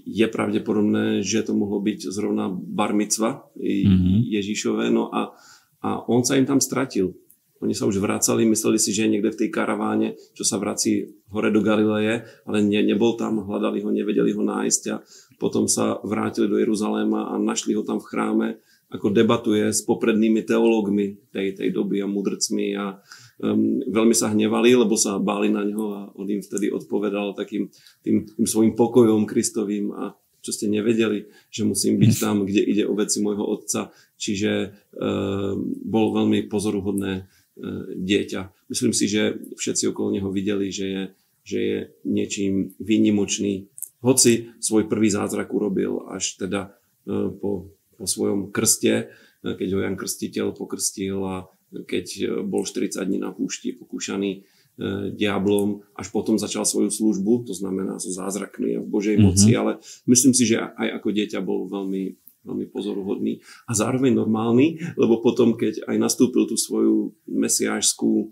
je 0.08 0.26
pravdepodobné, 0.26 1.20
že 1.20 1.44
to 1.44 1.52
mohlo 1.52 1.78
byť 1.80 2.08
zrovna 2.10 2.48
bar 2.50 2.96
mitzva 2.96 3.46
mm-hmm. 3.54 4.26
Ježišové, 4.26 4.88
no 4.90 5.12
a, 5.12 5.36
a 5.84 5.88
on 6.08 6.24
sa 6.24 6.40
im 6.40 6.48
tam 6.48 6.58
stratil. 6.58 7.14
Oni 7.60 7.76
sa 7.76 7.84
už 7.84 8.00
vracali, 8.00 8.48
mysleli 8.48 8.80
si, 8.80 8.96
že 8.96 9.04
je 9.04 9.12
niekde 9.16 9.36
v 9.36 9.40
tej 9.44 9.48
karaváne, 9.52 10.16
čo 10.32 10.48
sa 10.48 10.56
vrací 10.56 11.12
hore 11.28 11.52
do 11.52 11.60
Galileje, 11.60 12.24
ale 12.48 12.64
ne, 12.64 12.80
nebol 12.80 13.20
tam, 13.20 13.44
hľadali 13.44 13.84
ho, 13.84 13.92
nevedeli 13.92 14.32
ho 14.32 14.40
nájsť 14.40 14.82
a 14.96 15.04
potom 15.36 15.68
sa 15.68 16.00
vrátili 16.00 16.48
do 16.48 16.56
Jeruzaléma 16.56 17.32
a 17.32 17.34
našli 17.36 17.76
ho 17.76 17.84
tam 17.84 18.00
v 18.00 18.08
chráme, 18.08 18.48
ako 18.88 19.12
debatuje 19.12 19.68
s 19.68 19.84
poprednými 19.84 20.40
teológmi 20.42 21.20
tej, 21.30 21.54
tej 21.60 21.68
doby 21.70 22.00
a 22.00 22.08
mudrcmi 22.08 22.74
a 22.80 22.96
um, 23.44 23.84
veľmi 23.86 24.16
sa 24.16 24.32
hnevali, 24.32 24.80
lebo 24.80 24.96
sa 24.96 25.20
báli 25.20 25.52
na 25.52 25.60
neho 25.60 25.86
a 25.92 26.00
on 26.16 26.26
im 26.32 26.40
vtedy 26.40 26.72
odpovedal 26.72 27.36
takým 27.36 27.68
tým, 28.00 28.24
tým 28.24 28.46
svojim 28.48 28.72
pokojom 28.72 29.28
Kristovým 29.28 29.92
a 29.92 30.16
čo 30.40 30.56
ste 30.56 30.72
nevedeli, 30.72 31.28
že 31.52 31.68
musím 31.68 32.00
byť 32.00 32.12
tam, 32.16 32.48
kde 32.48 32.64
ide 32.64 32.88
o 32.88 32.96
veci 32.96 33.20
môjho 33.20 33.44
otca. 33.44 33.92
Čiže 34.16 34.72
um, 34.96 35.76
bol 35.84 36.16
veľmi 36.16 36.48
pozoruhodné 36.48 37.12
E, 37.20 37.39
dieťa. 37.96 38.70
Myslím 38.70 38.92
si, 38.94 39.10
že 39.10 39.36
všetci 39.58 39.90
okolo 39.90 40.14
neho 40.14 40.30
videli, 40.32 40.70
že 40.72 40.86
je, 40.86 41.02
že 41.44 41.58
je 41.58 41.78
niečím 42.06 42.72
výnimočný. 42.78 43.68
Hoci 44.00 44.54
svoj 44.62 44.88
prvý 44.88 45.12
zázrak 45.12 45.52
urobil 45.52 46.08
až 46.08 46.40
teda 46.40 46.72
e, 47.04 47.28
po, 47.36 47.68
po 48.00 48.04
svojom 48.08 48.48
krste, 48.48 49.12
e, 49.44 49.54
keď 49.58 49.68
ho 49.76 49.80
Jan 49.84 49.96
Krstiteľ 49.98 50.56
pokrstil 50.56 51.20
a 51.20 51.36
keď 51.70 52.06
bol 52.48 52.66
40 52.66 52.98
dní 52.98 53.22
na 53.22 53.30
púšti 53.30 53.70
pokúšaný 53.76 54.42
diablom, 55.12 55.84
až 55.92 56.08
potom 56.08 56.40
začal 56.40 56.64
svoju 56.64 56.88
službu, 56.88 57.44
to 57.44 57.52
znamená 57.52 58.00
so 58.00 58.08
zázrakmi 58.08 58.80
a 58.80 58.80
v 58.80 58.88
Božej 58.88 59.16
mm-hmm. 59.20 59.28
moci, 59.28 59.50
ale 59.52 59.72
myslím 60.08 60.32
si, 60.32 60.48
že 60.48 60.56
aj 60.56 60.88
ako 61.00 61.08
dieťa 61.12 61.40
bol 61.44 61.68
veľmi 61.68 62.16
veľmi 62.44 62.66
pozoruhodný 62.72 63.44
a 63.68 63.72
zároveň 63.76 64.16
normálny, 64.16 64.80
lebo 64.96 65.20
potom, 65.20 65.54
keď 65.54 65.84
aj 65.84 65.96
nastúpil 66.00 66.48
tú 66.48 66.56
svoju 66.56 67.12
mesiášskú 67.28 68.12
e, 68.16 68.26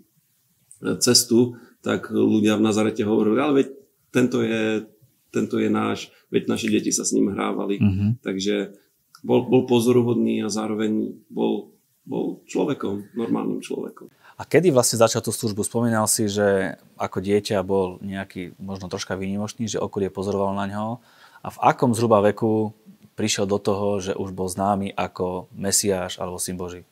cestu, 0.97 1.59
tak 1.79 2.11
ľudia 2.11 2.57
v 2.57 2.65
Nazarete 2.65 3.05
hovorili, 3.05 3.39
ale 3.39 3.53
veď 3.63 3.67
tento 4.09 4.41
je, 4.41 4.89
tento 5.29 5.61
je 5.61 5.69
náš, 5.69 6.09
veď 6.33 6.49
naše 6.49 6.67
deti 6.67 6.89
sa 6.89 7.05
s 7.05 7.13
ním 7.13 7.31
hrávali. 7.31 7.77
Mm-hmm. 7.77 8.09
Takže 8.25 8.75
bol, 9.23 9.45
bol 9.47 9.63
pozoruhodný 9.69 10.41
a 10.43 10.49
zároveň 10.49 11.21
bol, 11.29 11.77
bol 12.03 12.41
človekom, 12.49 13.13
normálnym 13.13 13.61
človekom. 13.61 14.09
A 14.39 14.47
kedy 14.47 14.71
vlastne 14.71 15.03
začal 15.03 15.19
tú 15.19 15.35
službu? 15.35 15.67
Spomínal 15.67 16.07
si, 16.07 16.31
že 16.31 16.79
ako 16.95 17.19
dieťa 17.19 17.59
bol 17.59 17.99
nejaký 17.99 18.55
možno 18.55 18.87
troška 18.87 19.19
výnimočný, 19.19 19.67
že 19.67 19.83
okolie 19.83 20.07
pozoroval 20.07 20.55
na 20.55 20.65
ňo. 20.71 21.03
A 21.43 21.47
v 21.51 21.59
akom 21.59 21.91
zhruba 21.91 22.23
veku 22.23 22.71
prišiel 23.19 23.43
do 23.43 23.59
toho, 23.59 23.99
že 23.99 24.15
už 24.15 24.31
bol 24.31 24.47
známy 24.47 24.95
ako 24.95 25.51
Mesiáš 25.51 26.15
alebo 26.23 26.39
Syn 26.39 26.55
Boží? 26.55 26.87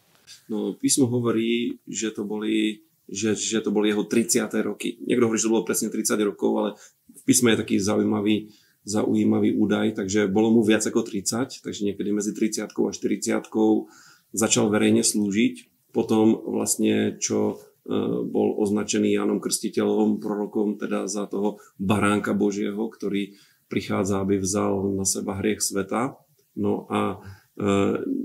No, 0.52 0.76
písmo 0.76 1.08
hovorí, 1.08 1.80
že 1.88 2.12
to 2.12 2.28
boli 2.28 2.84
že, 3.08 3.40
že 3.40 3.64
to 3.64 3.72
boli 3.72 3.88
jeho 3.88 4.04
30. 4.04 4.52
roky. 4.68 5.00
Niekto 5.00 5.32
hovorí, 5.32 5.40
že 5.40 5.48
to 5.48 5.56
bolo 5.56 5.64
presne 5.64 5.88
30 5.88 6.28
rokov, 6.28 6.52
ale 6.60 6.70
v 7.08 7.22
písme 7.24 7.56
je 7.56 7.64
taký 7.64 7.80
zaujímavý, 7.80 8.52
zaujímavý 8.84 9.56
údaj, 9.56 9.96
takže 9.96 10.28
bolo 10.28 10.52
mu 10.52 10.62
viac 10.62 10.84
ako 10.84 11.08
30, 11.08 11.64
takže 11.64 11.82
niekedy 11.88 12.12
medzi 12.12 12.36
30 12.36 12.68
a 12.68 12.92
40 12.92 13.48
začal 14.36 14.68
verejne 14.68 15.08
slúžiť. 15.08 15.88
Potom 15.96 16.36
vlastne, 16.36 17.16
čo 17.16 17.56
e, 17.56 17.56
bol 18.28 18.60
označený 18.60 19.16
Jánom 19.16 19.40
Krstiteľom, 19.40 20.20
prorokom, 20.20 20.76
teda 20.76 21.08
za 21.08 21.32
toho 21.32 21.64
baránka 21.80 22.36
Božieho, 22.36 22.92
ktorý 22.92 23.40
prichádza, 23.68 24.24
aby 24.24 24.40
vzal 24.40 24.96
na 24.96 25.04
seba 25.04 25.38
hriech 25.40 25.60
sveta. 25.60 26.16
No 26.58 26.88
a 26.90 27.16
e, 27.16 27.18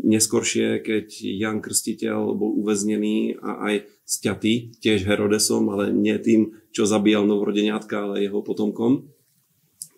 neskoršie, 0.06 0.80
keď 0.80 1.06
Jan 1.20 1.58
Krstiteľ 1.60 2.32
bol 2.34 2.62
uväznený 2.62 3.38
a 3.42 3.50
aj 3.70 3.74
sťatý, 4.06 4.78
tiež 4.78 5.04
Herodesom, 5.04 5.68
ale 5.68 5.90
nie 5.92 6.16
tým, 6.18 6.56
čo 6.72 6.88
zabíjal 6.88 7.28
novorodeniatka, 7.28 8.08
ale 8.08 8.24
jeho 8.24 8.40
potomkom, 8.40 9.12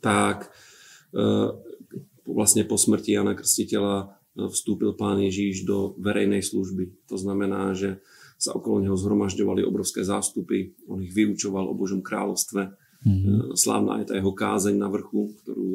tak 0.02 0.50
e, 1.14 1.28
vlastne 2.24 2.64
po 2.64 2.80
smrti 2.80 3.14
Jana 3.14 3.36
Krstiteľa 3.36 3.96
e, 4.00 4.06
vstúpil 4.48 4.96
pán 4.96 5.20
Ježíš 5.20 5.68
do 5.68 5.94
verejnej 6.00 6.42
služby. 6.42 7.08
To 7.12 7.16
znamená, 7.20 7.76
že 7.76 8.02
sa 8.40 8.52
okolo 8.52 8.82
neho 8.82 8.98
zhromažďovali 8.98 9.62
obrovské 9.62 10.02
zástupy, 10.02 10.74
on 10.90 11.00
ich 11.00 11.14
vyučoval 11.14 11.70
o 11.70 11.78
Božom 11.78 12.02
kráľovstve, 12.02 12.83
Mm-hmm. 13.04 13.52
Slávna 13.52 14.00
je 14.00 14.08
tá 14.08 14.14
jeho 14.16 14.32
kázeň 14.32 14.80
na 14.80 14.88
vrchu, 14.88 15.36
ktorú 15.44 15.68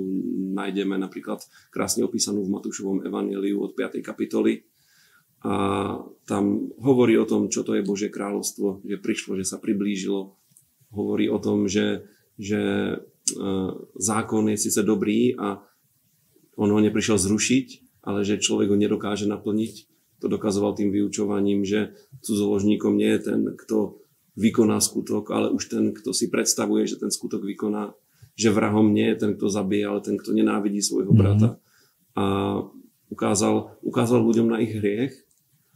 nájdeme 0.57 0.97
napríklad 0.97 1.45
krásne 1.69 2.01
opísanú 2.01 2.41
v 2.41 2.53
Matúšovom 2.57 3.05
evaníliu 3.05 3.61
od 3.61 3.77
5. 3.77 4.01
kapitoly. 4.01 4.65
A 5.45 5.53
tam 6.27 6.73
hovorí 6.81 7.15
o 7.15 7.29
tom, 7.29 7.47
čo 7.47 7.63
to 7.63 7.77
je 7.77 7.85
Božie 7.85 8.11
kráľovstvo, 8.11 8.83
že 8.83 8.97
prišlo, 8.99 9.39
že 9.39 9.47
sa 9.47 9.61
priblížilo. 9.61 10.35
Hovorí 10.91 11.31
o 11.31 11.39
tom, 11.39 11.69
že, 11.69 12.09
že 12.35 12.59
e, 12.91 12.97
zákon 13.95 14.49
je 14.51 14.57
síce 14.59 14.81
dobrý 14.83 15.37
a 15.39 15.63
on 16.59 16.69
ho 16.75 16.79
neprišiel 16.81 17.15
zrušiť, 17.15 17.67
ale 18.03 18.27
že 18.27 18.41
človek 18.41 18.73
ho 18.73 18.75
nedokáže 18.75 19.31
naplniť. 19.31 19.87
To 20.19 20.27
dokazoval 20.27 20.75
tým 20.75 20.91
vyučovaním, 20.91 21.63
že 21.63 21.95
cudzoložníkom 22.19 22.99
nie 22.99 23.15
je 23.15 23.21
ten, 23.23 23.39
kto 23.55 24.03
vykoná 24.37 24.77
skutok, 24.83 25.31
ale 25.33 25.49
už 25.49 25.63
ten, 25.69 25.83
kto 25.93 26.13
si 26.13 26.29
predstavuje, 26.29 26.85
že 26.85 27.01
ten 27.01 27.09
skutok 27.09 27.41
vykoná, 27.45 27.93
že 28.37 28.53
vrahom 28.53 28.93
nie 28.93 29.11
je 29.13 29.17
ten, 29.25 29.31
kto 29.35 29.51
zabije, 29.51 29.83
ale 29.83 29.99
ten, 29.99 30.15
kto 30.15 30.31
nenávidí 30.31 30.79
svojho 30.79 31.11
mm-hmm. 31.11 31.21
brata. 31.21 31.49
A 32.15 32.23
ukázal, 33.11 33.79
ukázal 33.83 34.19
ľuďom 34.23 34.47
na 34.53 34.57
ich 34.63 34.71
hriech 34.75 35.13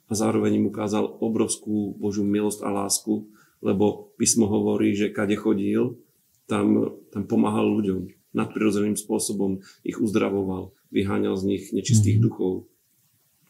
a 0.07 0.13
zároveň 0.13 0.63
im 0.63 0.69
ukázal 0.69 1.03
obrovskú 1.19 1.97
Božiu 1.97 2.23
milosť 2.23 2.63
a 2.63 2.69
lásku, 2.71 3.27
lebo 3.63 4.11
písmo 4.19 4.47
hovorí, 4.47 4.93
že 4.93 5.11
kade 5.11 5.35
chodil, 5.39 5.99
tam, 6.47 6.99
tam 7.11 7.23
pomáhal 7.23 7.67
ľuďom 7.67 8.11
nadprirodzeným 8.33 8.97
spôsobom, 8.97 9.61
ich 9.85 10.01
uzdravoval, 10.01 10.73
vyháňal 10.89 11.37
z 11.37 11.43
nich 11.47 11.63
nečistých 11.71 12.17
mm-hmm. 12.19 12.27
duchov, 12.27 12.53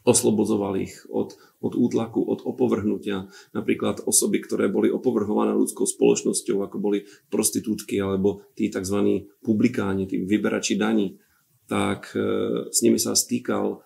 oslobodzoval 0.04 0.76
ich 0.84 1.08
od, 1.08 1.32
od 1.64 1.72
útlaku, 1.72 2.20
od 2.20 2.44
opovrhnutia. 2.44 3.24
Napríklad 3.56 4.04
osoby, 4.04 4.44
ktoré 4.44 4.68
boli 4.68 4.92
opovrhované 4.92 5.56
ľudskou 5.56 5.88
spoločnosťou, 5.88 6.60
ako 6.60 6.76
boli 6.76 7.08
prostitútky 7.32 7.96
alebo 7.96 8.44
tí 8.52 8.68
tzv. 8.68 9.24
publikáni, 9.40 10.04
tí 10.04 10.20
vyberači 10.20 10.76
daní, 10.76 11.16
tak 11.64 12.12
e, 12.12 12.20
s 12.68 12.78
nimi 12.84 13.00
sa 13.00 13.16
stýkal, 13.16 13.66
e, 13.72 13.76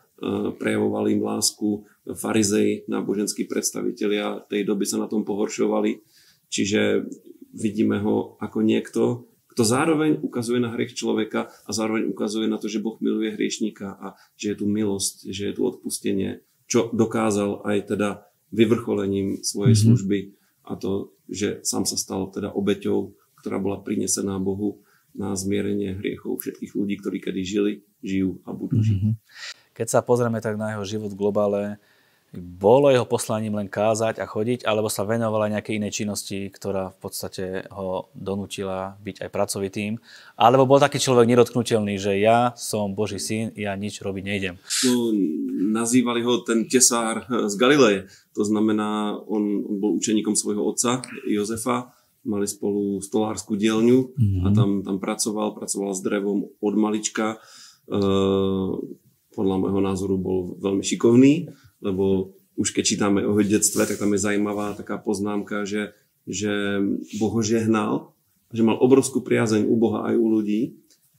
prejavovali 0.59 1.15
im 1.15 1.23
lásku, 1.23 1.87
farizej, 2.11 2.91
náboženskí 2.91 3.47
predstavitelia 3.47 4.43
tej 4.51 4.67
doby 4.67 4.91
sa 4.91 4.99
na 4.99 5.07
tom 5.07 5.23
pohoršovali. 5.23 6.03
Čiže 6.51 7.07
vidíme 7.55 8.03
ho 8.03 8.35
ako 8.43 8.59
niekto, 8.67 9.28
to 9.59 9.67
zároveň 9.67 10.23
ukazuje 10.23 10.63
na 10.63 10.71
hriech 10.71 10.95
človeka 10.95 11.51
a 11.67 11.71
zároveň 11.75 12.07
ukazuje 12.07 12.47
na 12.47 12.63
to, 12.63 12.71
že 12.71 12.79
Boh 12.79 12.95
miluje 13.03 13.35
hriešníka 13.35 13.99
a 13.99 14.15
že 14.39 14.55
je 14.55 14.57
tu 14.63 14.71
milosť, 14.71 15.35
že 15.35 15.51
je 15.51 15.53
tu 15.59 15.67
odpustenie, 15.67 16.47
čo 16.71 16.95
dokázal 16.95 17.67
aj 17.67 17.91
teda 17.91 18.31
vyvrcholením 18.55 19.43
svojej 19.43 19.75
mm-hmm. 19.75 19.91
služby 19.91 20.19
a 20.63 20.79
to, 20.79 21.11
že 21.27 21.67
sám 21.67 21.91
sa 21.91 21.99
stal 21.99 22.31
teda 22.31 22.55
obeťou, 22.55 23.19
ktorá 23.43 23.59
bola 23.59 23.83
prinesená 23.83 24.39
Bohu 24.39 24.79
na 25.19 25.35
zmierenie 25.35 25.99
hriechov 25.99 26.39
všetkých 26.39 26.79
ľudí, 26.79 26.95
ktorí 27.03 27.19
kedy 27.19 27.43
žili, 27.43 27.73
žijú 27.99 28.39
a 28.47 28.55
budú 28.55 28.79
žiť. 28.79 28.95
Mm-hmm. 28.95 29.15
Keď 29.75 29.87
sa 29.91 30.07
pozrieme 30.07 30.39
tak 30.39 30.55
na 30.55 30.79
jeho 30.79 30.87
život 30.87 31.11
v 31.11 31.19
globále, 31.19 31.83
bolo 32.37 32.93
jeho 32.93 33.09
poslaním 33.09 33.57
len 33.57 33.73
kázať 33.73 34.21
a 34.21 34.29
chodiť, 34.29 34.69
alebo 34.69 34.93
sa 34.93 35.09
venovala 35.09 35.49
nejakej 35.49 35.81
inej 35.81 36.05
činnosti, 36.05 36.53
ktorá 36.53 36.93
v 36.93 36.99
podstate 37.01 37.45
ho 37.73 38.13
donútila 38.13 39.01
byť 39.01 39.25
aj 39.25 39.31
pracovitým, 39.33 39.93
alebo 40.37 40.69
bol 40.69 40.77
taký 40.77 41.01
človek 41.01 41.25
nedotknutelný, 41.25 41.97
že 41.97 42.21
ja 42.21 42.53
som 42.53 42.93
Boží 42.93 43.17
syn, 43.17 43.57
ja 43.57 43.73
nič 43.81 44.05
robiť 44.05 44.25
nejdem. 44.29 44.55
No, 44.85 44.93
nazývali 45.73 46.21
ho 46.21 46.45
ten 46.45 46.69
tesár 46.69 47.25
z 47.25 47.55
Galileje. 47.57 48.13
To 48.37 48.45
znamená, 48.45 49.17
on, 49.25 49.65
on 49.65 49.75
bol 49.81 49.97
učeníkom 49.97 50.37
svojho 50.37 50.69
otca 50.69 51.01
Jozefa, 51.25 51.97
mali 52.29 52.45
spolu 52.45 53.01
stolárskú 53.01 53.57
dielňu 53.57 53.99
mm-hmm. 54.05 54.45
a 54.45 54.49
mhm. 54.53 54.55
tam, 54.55 54.71
tam 54.85 54.97
pracoval, 55.01 55.57
pracoval 55.57 55.97
s 55.97 56.05
drevom 56.05 56.45
od 56.61 56.75
malička. 56.77 57.41
E, 57.89 57.97
podľa 59.33 59.57
môjho 59.65 59.81
názoru 59.81 60.21
bol 60.21 60.61
veľmi 60.61 60.85
šikovný 60.85 61.49
lebo 61.79 62.35
už 62.59 62.75
keď 62.75 62.85
čítame 62.85 63.23
o 63.23 63.39
detstve, 63.39 63.87
tak 63.87 64.03
tam 64.03 64.11
je 64.15 64.21
zajímavá 64.21 64.75
taká 64.75 64.99
poznámka, 64.99 65.63
že, 65.63 65.95
že 66.27 66.83
Boh 67.23 67.31
ho 67.31 67.43
žehnal, 67.43 68.11
že 68.51 68.67
mal 68.67 68.81
obrovskú 68.81 69.23
priazeň 69.23 69.69
u 69.69 69.77
Boha 69.79 70.11
aj 70.11 70.15
u 70.19 70.27
ľudí 70.27 70.63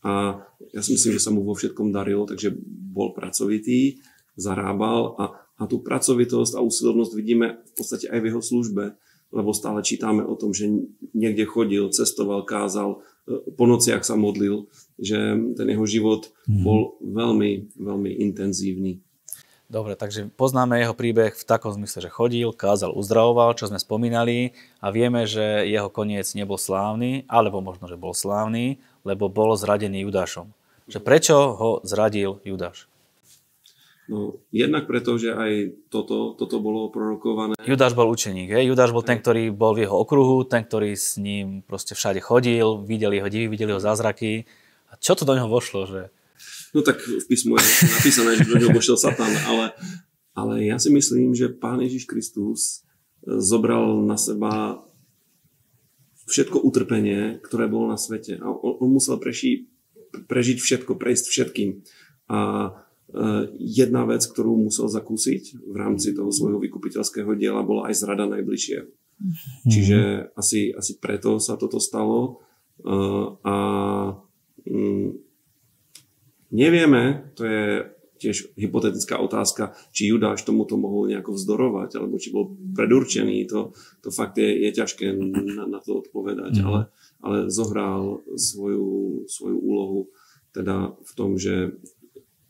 a 0.03 0.43
ja 0.75 0.81
si 0.83 0.95
myslím, 0.95 1.15
že 1.15 1.23
sa 1.23 1.31
mu 1.31 1.47
vo 1.47 1.55
všetkom 1.55 1.95
darilo, 1.95 2.27
takže 2.27 2.51
bol 2.91 3.15
pracovitý, 3.15 4.03
zarábal 4.35 5.15
a, 5.15 5.25
a 5.59 5.63
tú 5.67 5.79
pracovitosť 5.79 6.59
a 6.59 6.63
úsilovnosť 6.63 7.11
vidíme 7.15 7.63
v 7.63 7.71
podstate 7.75 8.11
aj 8.11 8.19
v 8.19 8.27
jeho 8.31 8.41
službe, 8.43 8.83
lebo 9.29 9.55
stále 9.55 9.85
čítame 9.85 10.25
o 10.25 10.35
tom, 10.35 10.51
že 10.51 10.67
niekde 11.13 11.45
chodil, 11.47 11.87
cestoval, 11.93 12.43
kázal, 12.43 13.03
po 13.29 13.65
nociach 13.69 14.01
sa 14.01 14.17
modlil, 14.17 14.65
že 14.97 15.37
ten 15.53 15.67
jeho 15.69 15.85
život 15.85 16.33
mhm. 16.49 16.63
bol 16.65 16.81
veľmi, 17.03 17.77
veľmi 17.77 18.11
intenzívny. 18.25 19.03
Dobre, 19.69 19.93
takže 19.93 20.33
poznáme 20.33 20.81
jeho 20.81 20.97
príbeh 20.97 21.37
v 21.37 21.45
takom 21.45 21.69
zmysle, 21.69 22.01
že 22.01 22.09
chodil, 22.09 22.49
kázal, 22.49 22.89
uzdravoval, 22.89 23.53
čo 23.53 23.69
sme 23.69 23.77
spomínali 23.77 24.57
a 24.81 24.89
vieme, 24.89 25.29
že 25.29 25.61
jeho 25.69 25.93
koniec 25.93 26.25
nebol 26.33 26.57
slávny, 26.57 27.29
alebo 27.29 27.61
možno, 27.61 27.85
že 27.85 27.93
bol 27.93 28.17
slávny, 28.17 28.81
lebo 29.05 29.29
bol 29.29 29.53
zradený 29.53 30.09
Judášom. 30.09 30.49
Že 30.89 30.99
prečo 31.05 31.35
ho 31.53 31.69
zradil 31.85 32.41
Judáš? 32.41 32.89
No, 34.09 34.41
jednak 34.49 34.89
preto, 34.89 35.21
že 35.21 35.37
aj 35.37 35.85
toto, 35.93 36.33
toto 36.33 36.57
bolo 36.57 36.89
prorokované. 36.89 37.53
Judáš 37.61 37.93
bol 37.93 38.09
učeník, 38.09 38.49
hej? 38.49 38.73
Judáš 38.73 38.89
bol 38.89 39.05
ten, 39.05 39.21
ktorý 39.21 39.53
bol 39.53 39.77
v 39.77 39.85
jeho 39.85 40.01
okruhu, 40.01 40.49
ten, 40.49 40.65
ktorý 40.65 40.97
s 40.97 41.21
ním 41.21 41.61
proste 41.61 41.93
všade 41.93 42.17
chodil, 42.25 42.81
videli 42.81 43.21
jeho 43.21 43.29
divy, 43.29 43.45
videli 43.53 43.69
jeho 43.77 43.85
zázraky. 43.85 44.49
A 44.89 44.97
čo 44.97 45.13
to 45.13 45.29
do 45.29 45.37
neho 45.37 45.45
vošlo, 45.45 45.85
že 45.85 46.01
No 46.73 46.85
tak 46.85 47.01
v 47.01 47.25
písmu 47.25 47.57
je 47.57 47.65
napísané, 47.89 48.37
že 48.37 48.45
do 48.45 48.55
neho 48.61 48.69
vošiel 48.69 48.93
Satan, 48.93 49.33
ale, 49.49 49.73
ale 50.37 50.53
ja 50.69 50.77
si 50.77 50.93
myslím, 50.93 51.33
že 51.33 51.49
Pán 51.49 51.81
Ježiš 51.81 52.05
Kristus 52.05 52.85
e, 53.25 53.41
zobral 53.41 54.05
na 54.05 54.17
seba 54.21 54.85
všetko 56.29 56.61
utrpenie, 56.61 57.41
ktoré 57.41 57.65
bolo 57.65 57.89
na 57.89 57.97
svete. 57.97 58.37
A 58.37 58.45
on, 58.45 58.85
on 58.85 58.89
musel 58.93 59.17
preši, 59.17 59.65
prežiť 60.29 60.57
všetko, 60.61 60.93
prejsť 60.93 61.25
všetkým. 61.25 61.69
A 62.29 62.39
e, 62.39 62.71
jedna 63.57 64.05
vec, 64.05 64.21
ktorú 64.29 64.69
musel 64.69 64.85
zakúsiť 64.85 65.57
v 65.65 65.75
rámci 65.75 66.13
toho 66.13 66.29
svojho 66.29 66.61
vykupiteľského 66.61 67.33
diela, 67.33 67.65
bola 67.65 67.89
aj 67.89 67.97
zrada 67.97 68.29
najbližšieho. 68.29 68.85
Mm. 68.85 69.33
Čiže 69.67 69.99
asi, 70.37 70.69
asi 70.69 71.01
preto 71.01 71.41
sa 71.41 71.57
toto 71.57 71.81
stalo. 71.81 72.45
E, 72.77 72.93
a 73.41 73.55
mm, 74.69 75.28
Nevieme, 76.49 77.33
to 77.37 77.45
je 77.45 77.63
tiež 78.19 78.51
hypotetická 78.59 79.15
otázka, 79.17 79.71
či 79.95 80.11
Judáš 80.11 80.43
tomuto 80.43 80.75
mohol 80.75 81.07
nejako 81.07 81.39
vzdorovať, 81.39 81.89
alebo 81.95 82.19
či 82.19 82.35
bol 82.35 82.51
predurčený, 82.75 83.47
to, 83.47 83.71
to 84.03 84.11
fakt 84.11 84.35
je, 84.35 84.67
je 84.67 84.69
ťažké 84.75 85.15
na, 85.15 85.65
na 85.65 85.79
to 85.79 86.03
odpovedať, 86.03 86.59
mm. 86.59 86.63
ale, 86.67 86.81
ale 87.23 87.37
zohral 87.47 88.19
svoju, 88.35 89.23
svoju 89.25 89.57
úlohu 89.57 90.11
teda 90.51 90.91
v 90.99 91.11
tom, 91.15 91.39
že 91.39 91.79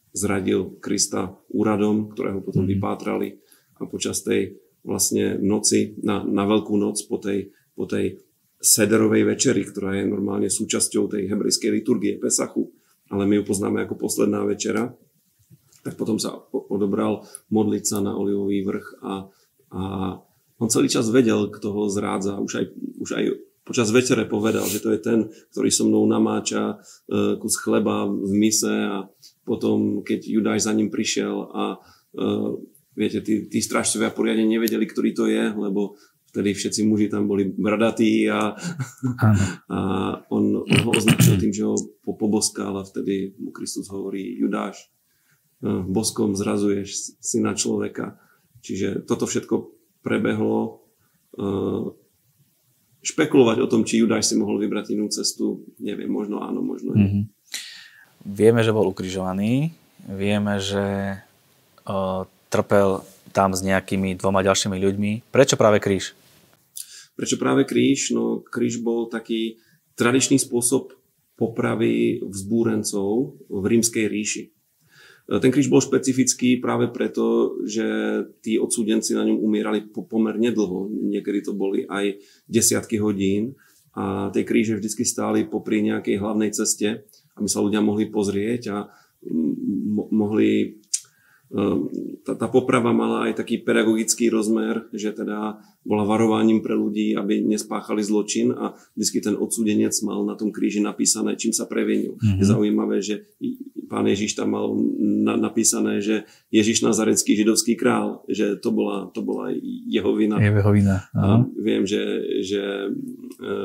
zradil 0.09 0.81
Krista 0.81 1.37
úradom, 1.53 2.09
ktorého 2.09 2.41
potom 2.41 2.65
mm. 2.65 2.71
vypátrali 2.73 3.37
a 3.77 3.85
počas 3.85 4.25
tej 4.25 4.57
vlastne 4.81 5.37
noci, 5.37 6.01
na, 6.01 6.25
na 6.25 6.49
veľkú 6.49 6.73
noc 6.81 6.97
po 7.05 7.21
tej, 7.21 7.53
po 7.77 7.85
tej 7.85 8.17
sederovej 8.59 9.23
večeri, 9.23 9.63
ktorá 9.63 9.95
je 9.95 10.09
normálne 10.09 10.49
súčasťou 10.49 11.07
tej 11.07 11.29
hebrejskej 11.29 11.71
liturgie 11.71 12.17
Pesachu, 12.17 12.67
ale 13.09 13.23
my 13.25 13.41
ju 13.41 13.43
poznáme 13.45 13.83
ako 13.83 13.97
posledná 13.97 14.45
večera, 14.45 14.93
tak 15.81 15.97
potom 15.97 16.21
sa 16.21 16.35
odobral 16.51 17.25
modliť 17.49 17.83
sa 17.83 17.97
na 18.03 18.13
olivový 18.13 18.61
vrch 18.67 18.87
a, 19.01 19.13
a 19.73 19.81
on 20.59 20.67
celý 20.67 20.91
čas 20.91 21.07
vedel, 21.07 21.47
kto 21.47 21.71
ho 21.71 21.83
zrádza. 21.87 22.35
Už 22.35 22.53
aj, 22.59 22.65
už 22.99 23.09
aj 23.15 23.23
počas 23.63 23.93
večere 23.95 24.27
povedal, 24.27 24.67
že 24.67 24.83
to 24.83 24.91
je 24.91 24.99
ten, 24.99 25.19
ktorý 25.55 25.69
so 25.71 25.87
mnou 25.87 26.03
namáča 26.03 26.81
e, 27.07 27.37
kus 27.39 27.55
chleba 27.61 28.09
v 28.09 28.31
mise 28.33 28.69
a 28.69 29.07
potom, 29.47 30.03
keď 30.03 30.19
Judáš 30.25 30.67
za 30.67 30.75
ním 30.75 30.91
prišiel 30.91 31.47
a 31.53 31.63
e, 31.77 32.27
viete, 32.97 33.23
tí, 33.23 33.47
tí 33.47 33.59
strážcovia 33.63 34.11
poriadne 34.11 34.49
nevedeli, 34.49 34.83
ktorý 34.83 35.09
to 35.15 35.29
je, 35.31 35.53
lebo 35.55 35.95
vtedy 36.29 36.53
všetci 36.53 36.81
muži 36.85 37.09
tam 37.09 37.25
boli 37.25 37.49
bradatí 37.49 38.29
a, 38.29 38.53
a 39.67 39.79
on, 40.29 40.43
on 40.61 40.79
ho 40.85 40.91
označil 40.93 41.41
tým, 41.41 41.53
že 41.53 41.65
ho 41.65 41.75
poboskal 42.05 42.77
a 42.77 42.87
vtedy 42.87 43.33
mu 43.41 43.49
Kristus 43.49 43.89
hovorí 43.89 44.37
Judáš, 44.37 44.89
eh, 45.65 45.81
boskom 45.89 46.37
zrazuješ 46.37 47.17
syna 47.19 47.57
človeka. 47.57 48.21
Čiže 48.61 49.07
toto 49.07 49.25
všetko 49.25 49.55
prebehlo. 50.05 50.85
Eh, 51.35 51.85
špekulovať 52.99 53.57
o 53.63 53.67
tom, 53.71 53.87
či 53.87 54.03
Judáš 54.03 54.31
si 54.31 54.35
mohol 54.35 54.59
vybrať 54.59 54.91
inú 54.95 55.07
cestu, 55.07 55.63
neviem, 55.79 56.11
možno 56.11 56.43
áno, 56.43 56.59
možno 56.59 56.91
nie. 56.95 57.07
Mm-hmm. 57.07 57.23
Vieme, 58.27 58.59
že 58.59 58.75
bol 58.75 58.91
ukrižovaný, 58.91 59.71
vieme, 60.03 60.59
že 60.59 61.15
o, 61.87 62.27
trpel 62.51 63.07
tam 63.31 63.55
s 63.55 63.63
nejakými 63.63 64.19
dvoma 64.19 64.43
ďalšími 64.43 64.75
ľuďmi. 64.75 65.11
Prečo 65.31 65.55
práve 65.55 65.79
kríž? 65.79 66.18
Prečo 67.19 67.35
práve 67.35 67.67
kríž? 67.67 68.15
No 68.15 68.39
kríž 68.39 68.79
bol 68.79 69.11
taký 69.11 69.59
tradičný 69.99 70.39
spôsob 70.39 70.95
popravy 71.35 72.23
vzbúrencov 72.23 73.35
v 73.51 73.63
rímskej 73.67 74.07
ríši. 74.07 74.43
Ten 75.27 75.51
kríž 75.51 75.67
bol 75.67 75.83
špecifický 75.83 76.63
práve 76.63 76.87
preto, 76.89 77.59
že 77.67 77.85
tí 78.39 78.55
odsúdenci 78.55 79.13
na 79.19 79.27
ňom 79.27 79.43
umierali 79.43 79.83
pomerne 79.91 80.55
dlho. 80.55 80.87
Niekedy 80.89 81.43
to 81.43 81.51
boli 81.53 81.83
aj 81.85 82.23
desiatky 82.47 83.03
hodín 83.03 83.59
a 83.93 84.31
tie 84.31 84.47
kríže 84.47 84.79
vždy 84.79 84.89
stáli 85.03 85.39
popri 85.43 85.83
nejakej 85.83 86.23
hlavnej 86.23 86.55
ceste, 86.55 87.03
aby 87.35 87.47
sa 87.51 87.59
ľudia 87.59 87.83
mohli 87.83 88.07
pozrieť 88.07 88.61
a 88.71 88.77
mohli 90.09 90.79
Ehm, 91.49 91.89
tá, 92.21 92.37
tá 92.37 92.45
poprava 92.45 92.93
mala 92.93 93.25
aj 93.25 93.41
taký 93.41 93.65
pedagogický 93.65 94.29
rozmer, 94.29 94.85
že 94.93 95.09
teda 95.09 95.57
bola 95.89 96.05
varovaním 96.05 96.61
pre 96.61 96.77
ľudí, 96.77 97.17
aby 97.17 97.41
nespáchali 97.41 98.05
zločin 98.05 98.53
a 98.53 98.77
vždy 98.93 99.19
ten 99.25 99.33
odsúdenec 99.33 99.89
mal 100.05 100.21
na 100.21 100.37
tom 100.37 100.53
kríži 100.53 100.85
napísané, 100.85 101.33
čím 101.33 101.49
sa 101.49 101.65
previnil. 101.65 102.13
Mm-hmm. 102.13 102.37
Je 102.37 102.45
zaujímavé, 102.45 103.01
že 103.01 103.25
pán 103.89 104.05
Ježiš 104.05 104.37
tam 104.37 104.53
mal 104.53 104.69
na, 105.01 105.33
napísané, 105.33 105.97
že 105.97 106.29
Ježiš 106.53 106.85
Nazarecký 106.85 107.33
židovský 107.33 107.73
král, 107.73 108.21
že 108.29 108.61
to 108.61 108.69
bola, 108.69 109.09
to 109.09 109.25
bola 109.25 109.49
jeho 109.89 110.13
vina. 110.13 110.37
Jeho 110.37 110.69
vina. 110.69 111.09
A 111.17 111.41
viem, 111.57 111.81
že, 111.89 112.21
že 112.45 112.61
e, 112.61 112.89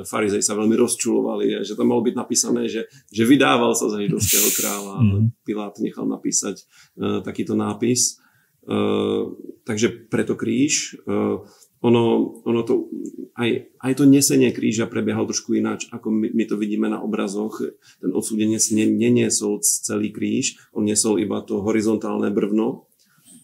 farizej 0.08 0.40
sa 0.40 0.56
veľmi 0.56 0.72
rozčulovali, 0.80 1.60
že 1.60 1.76
tam 1.76 1.92
malo 1.92 2.00
byť 2.08 2.16
napísané, 2.16 2.72
že, 2.72 2.88
že 3.12 3.28
vydával 3.28 3.76
sa 3.76 3.92
za 3.92 4.00
židovského 4.00 4.48
kráľa, 4.56 4.92
ale 4.96 5.18
mm-hmm. 5.28 5.44
Pilát 5.44 5.76
nechal 5.76 6.08
napísať 6.08 6.64
uh, 6.96 7.20
takýto 7.20 7.52
nápis. 7.52 8.16
Uh, 8.64 9.36
takže 9.68 10.08
preto 10.08 10.40
kríž. 10.40 10.96
Uh, 11.04 11.44
ono, 11.84 12.32
ono 12.48 12.60
to, 12.64 12.88
aj, 13.36 13.76
aj 13.76 13.92
to 13.92 14.08
nesenie 14.08 14.56
kríža 14.56 14.88
prebiehalo 14.88 15.28
trošku 15.28 15.52
ináč, 15.52 15.84
ako 15.92 16.08
my, 16.08 16.32
my 16.32 16.44
to 16.48 16.56
vidíme 16.56 16.88
na 16.88 17.04
obrazoch. 17.04 17.60
Ten 18.00 18.10
odsúdenec 18.16 18.64
neniesol 18.72 19.60
celý 19.60 20.08
kríž, 20.08 20.56
on 20.72 20.88
niesol 20.88 21.20
iba 21.20 21.44
to 21.44 21.60
horizontálne 21.60 22.32
brvno, 22.32 22.88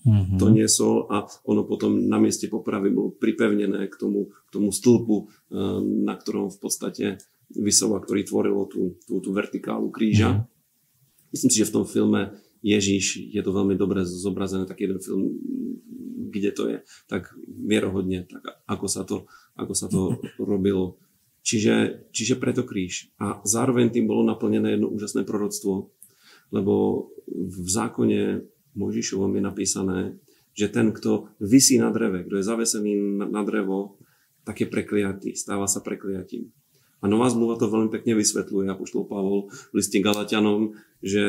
mm-hmm. 0.09 0.41
to 0.41 0.47
niesol 0.49 1.05
a 1.13 1.29
ono 1.45 1.69
potom 1.69 2.09
na 2.09 2.17
mieste 2.17 2.49
popravy 2.49 2.89
bolo 2.89 3.13
pripevnené 3.13 3.93
k 3.93 3.95
tomu, 4.01 4.33
k 4.33 4.51
tomu 4.57 4.73
stĺpu, 4.73 5.17
eh, 5.21 5.29
na 6.09 6.17
ktorom 6.17 6.49
v 6.49 6.59
podstate 6.65 7.21
vyselo, 7.53 8.01
ktorý 8.01 8.25
tvorilo 8.25 8.65
tú, 8.65 8.97
tú, 9.05 9.21
tú 9.21 9.37
vertikálu 9.37 9.93
kríža. 9.93 10.41
Mm-hmm. 10.41 11.29
Myslím 11.37 11.51
si, 11.53 11.61
že 11.61 11.69
v 11.69 11.77
tom 11.77 11.85
filme 11.85 12.41
Ježíš, 12.65 13.21
je 13.33 13.41
to 13.41 13.53
veľmi 13.53 13.77
dobre 13.77 14.05
zobrazené, 14.05 14.65
taký 14.65 14.89
jeden 14.89 15.01
film, 15.01 15.25
kde 16.31 16.51
to 16.55 16.63
je, 16.71 16.79
tak 17.11 17.35
vierohodne, 17.47 18.25
tak 18.31 18.63
ako 18.71 18.87
sa 18.87 19.03
to, 19.03 19.27
ako 19.59 19.75
sa 19.75 19.91
to 19.91 20.17
robilo. 20.51 20.97
Čiže, 21.43 22.07
čiže 22.15 22.39
preto 22.39 22.63
kríž. 22.63 23.11
A 23.19 23.43
zároveň 23.43 23.91
tým 23.91 24.07
bolo 24.07 24.23
naplnené 24.23 24.77
jedno 24.77 24.93
úžasné 24.93 25.27
proroctvo, 25.27 25.91
lebo 26.55 27.09
v 27.27 27.67
zákone 27.67 28.47
Mojžišovom 28.77 29.35
je 29.35 29.43
napísané, 29.43 30.01
že 30.55 30.71
ten, 30.71 30.95
kto 30.95 31.31
vysí 31.41 31.79
na 31.81 31.91
dreve, 31.91 32.27
kto 32.27 32.39
je 32.39 32.45
zavesený 32.45 32.93
na 33.31 33.43
drevo, 33.43 33.99
tak 34.45 34.63
je 34.63 34.69
prekliatý, 34.69 35.35
stáva 35.35 35.67
sa 35.71 35.81
prekliatím. 35.81 36.51
A 37.01 37.09
Nová 37.09 37.33
zmluva 37.33 37.57
to 37.57 37.73
veľmi 37.73 37.89
pekne 37.89 38.13
vysvetľuje, 38.13 38.69
apoštol 38.69 39.09
Pavol 39.09 39.49
v 39.73 39.81
liste 39.81 39.97
Galatianom, 40.05 40.77
že 41.01 41.25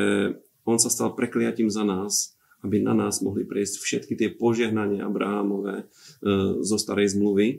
on 0.68 0.76
sa 0.76 0.92
stal 0.92 1.16
prekliatím 1.16 1.72
za 1.72 1.82
nás, 1.82 2.36
aby 2.62 2.78
na 2.78 2.94
nás 2.94 3.20
mohli 3.20 3.42
prejsť 3.42 3.74
všetky 3.82 4.14
tie 4.14 4.28
požehnania 4.30 5.06
Abrahamové 5.06 5.82
e, 5.82 5.84
zo 6.62 6.76
starej 6.78 7.18
zmluvy. 7.18 7.46
E, 7.50 7.56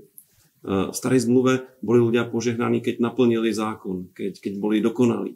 v 0.64 0.96
starej 0.96 1.28
zmluve 1.28 1.68
boli 1.84 2.00
ľudia 2.00 2.28
požehnaní, 2.28 2.80
keď 2.80 3.04
naplnili 3.04 3.52
zákon, 3.52 4.12
keď, 4.16 4.40
keď 4.40 4.54
boli 4.60 4.80
dokonali. 4.80 5.36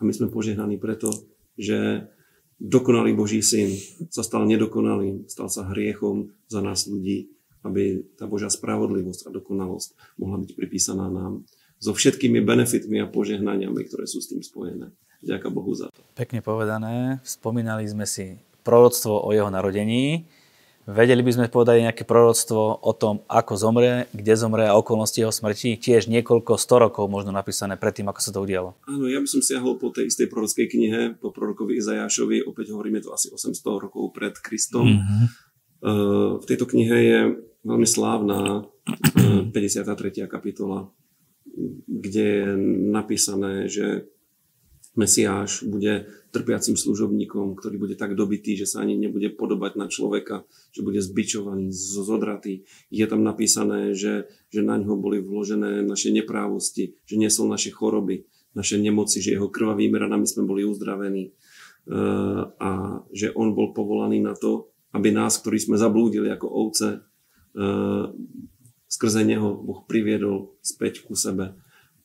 A 0.00 0.04
my 0.04 0.12
sme 0.16 0.32
požehnaní 0.32 0.80
preto, 0.80 1.12
že 1.60 2.08
dokonalý 2.56 3.12
Boží 3.12 3.44
syn 3.44 3.72
sa 4.08 4.24
stal 4.24 4.48
nedokonalým, 4.48 5.28
stal 5.28 5.52
sa 5.52 5.68
hriechom 5.68 6.32
za 6.48 6.64
nás 6.64 6.88
ľudí, 6.88 7.32
aby 7.64 8.04
tá 8.16 8.24
Božia 8.24 8.48
spravodlivosť 8.48 9.28
a 9.28 9.34
dokonalosť 9.36 10.16
mohla 10.16 10.40
byť 10.40 10.50
pripísaná 10.56 11.12
nám 11.12 11.44
so 11.80 11.96
všetkými 11.96 12.44
benefitmi 12.44 13.00
a 13.00 13.08
požehnaniami, 13.08 13.80
ktoré 13.88 14.04
sú 14.04 14.20
s 14.20 14.28
tým 14.32 14.44
spojené. 14.44 14.92
Ďakujem 15.20 15.52
Bohu 15.52 15.72
za 15.76 15.92
to. 15.92 16.00
Pekne 16.16 16.40
povedané. 16.40 17.20
Spomínali 17.24 17.84
sme 17.84 18.08
si 18.08 18.40
proroctvo 18.62 19.20
o 19.20 19.28
jeho 19.32 19.48
narodení. 19.48 20.28
Vedeli 20.90 21.22
by 21.22 21.30
sme 21.36 21.52
povedať 21.52 21.86
nejaké 21.86 22.02
proroctvo 22.02 22.82
o 22.82 22.92
tom, 22.96 23.22
ako 23.30 23.52
zomre, 23.54 24.10
kde 24.10 24.34
zomre 24.34 24.66
a 24.66 24.74
okolnosti 24.74 25.14
jeho 25.14 25.30
smrti, 25.30 25.78
tiež 25.78 26.10
niekoľko 26.10 26.58
sto 26.58 26.82
rokov 26.82 27.06
možno 27.06 27.30
napísané 27.30 27.78
predtým, 27.78 28.10
ako 28.10 28.20
sa 28.24 28.30
to 28.34 28.42
udialo. 28.42 28.74
Áno, 28.90 29.06
ja 29.06 29.22
by 29.22 29.28
som 29.28 29.44
siahol 29.44 29.78
po 29.78 29.94
tej 29.94 30.10
istej 30.10 30.26
prorockej 30.26 30.66
knihe, 30.66 31.00
po 31.20 31.30
prorokovi 31.30 31.78
Izajášovi, 31.78 32.42
opäť 32.48 32.74
hovoríme 32.74 32.98
to 33.04 33.14
asi 33.14 33.30
800 33.30 33.86
rokov 33.86 34.10
pred 34.10 34.34
Kristom. 34.40 34.98
Mm-hmm. 34.98 35.24
V 36.40 36.44
tejto 36.48 36.66
knihe 36.66 36.96
je 36.96 37.20
veľmi 37.62 37.86
slávna 37.86 38.66
53. 39.54 39.54
Eh, 39.54 40.26
kapitola 40.26 40.90
kde 41.86 42.24
je 42.24 42.46
napísané, 42.90 43.68
že 43.68 44.08
Mesiáš 44.98 45.62
bude 45.62 46.10
trpiacim 46.34 46.74
služobníkom, 46.74 47.54
ktorý 47.54 47.78
bude 47.78 47.94
tak 47.94 48.18
dobitý, 48.18 48.58
že 48.58 48.66
sa 48.66 48.82
ani 48.82 48.98
nebude 48.98 49.30
podobať 49.30 49.78
na 49.78 49.86
človeka, 49.86 50.46
že 50.74 50.82
bude 50.82 50.98
zbičovaný, 50.98 51.70
zodratý. 51.70 52.66
Je 52.90 53.06
tam 53.06 53.22
napísané, 53.22 53.94
že, 53.94 54.26
že 54.50 54.66
na 54.66 54.78
ňo 54.78 54.98
boli 54.98 55.22
vložené 55.22 55.86
naše 55.86 56.10
neprávosti, 56.10 56.98
že 57.06 57.14
nesol 57.18 57.46
naše 57.46 57.70
choroby, 57.70 58.26
naše 58.54 58.82
nemoci, 58.82 59.22
že 59.22 59.38
jeho 59.38 59.46
krvavými 59.46 59.94
ranami 59.94 60.26
sme 60.26 60.42
boli 60.42 60.66
uzdravení. 60.66 61.30
E, 61.30 61.32
a 62.50 62.70
že 63.14 63.30
on 63.34 63.54
bol 63.54 63.70
povolaný 63.70 64.18
na 64.18 64.34
to, 64.34 64.74
aby 64.90 65.14
nás, 65.14 65.38
ktorí 65.38 65.58
sme 65.62 65.78
zablúdili 65.78 66.34
ako 66.34 66.46
ovce, 66.50 66.88
e, 67.54 67.70
skrze 68.90 69.22
neho 69.22 69.54
Boh 69.54 69.86
priviedol 69.86 70.58
späť 70.66 71.06
ku 71.06 71.14
sebe. 71.14 71.54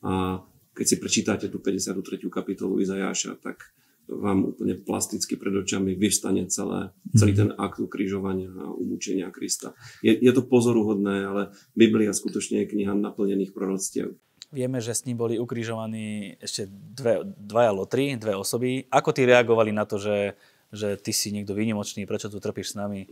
A 0.06 0.42
keď 0.76 0.84
si 0.84 0.96
prečítate 1.00 1.46
tú 1.48 1.64
53. 1.64 2.28
kapitolu 2.28 2.84
Izajáša, 2.84 3.40
tak 3.40 3.72
vám 4.06 4.54
úplne 4.54 4.78
plasticky 4.78 5.34
pred 5.34 5.50
očami 5.50 5.98
vyvstane 5.98 6.46
celé, 6.46 6.94
celý 7.18 7.32
ten 7.34 7.50
akt 7.58 7.82
ukrižovania 7.82 8.52
a 8.54 8.70
umúčenia 8.70 9.34
Krista. 9.34 9.74
Je, 9.98 10.14
je 10.14 10.30
to 10.30 10.46
pozoruhodné, 10.46 11.26
ale 11.26 11.42
Biblia 11.74 12.14
skutočne 12.14 12.62
je 12.62 12.70
kniha 12.70 12.94
naplnených 12.94 13.50
proroctiev. 13.50 14.14
Vieme, 14.54 14.78
že 14.78 14.94
s 14.94 15.02
ním 15.10 15.18
boli 15.18 15.42
ukrižovaní 15.42 16.38
ešte 16.38 16.70
dve, 16.70 17.26
dvaja 17.34 17.74
lotry, 17.74 18.14
dve 18.14 18.38
osoby. 18.38 18.86
Ako 18.94 19.10
tí 19.10 19.26
reagovali 19.26 19.74
na 19.74 19.82
to, 19.82 19.98
že 19.98 20.38
že 20.74 20.98
ty 20.98 21.14
si 21.14 21.30
niekto 21.30 21.54
výnimočný, 21.54 22.04
prečo 22.04 22.26
tu 22.26 22.42
trpíš 22.42 22.74
s 22.74 22.78
nami? 22.78 23.06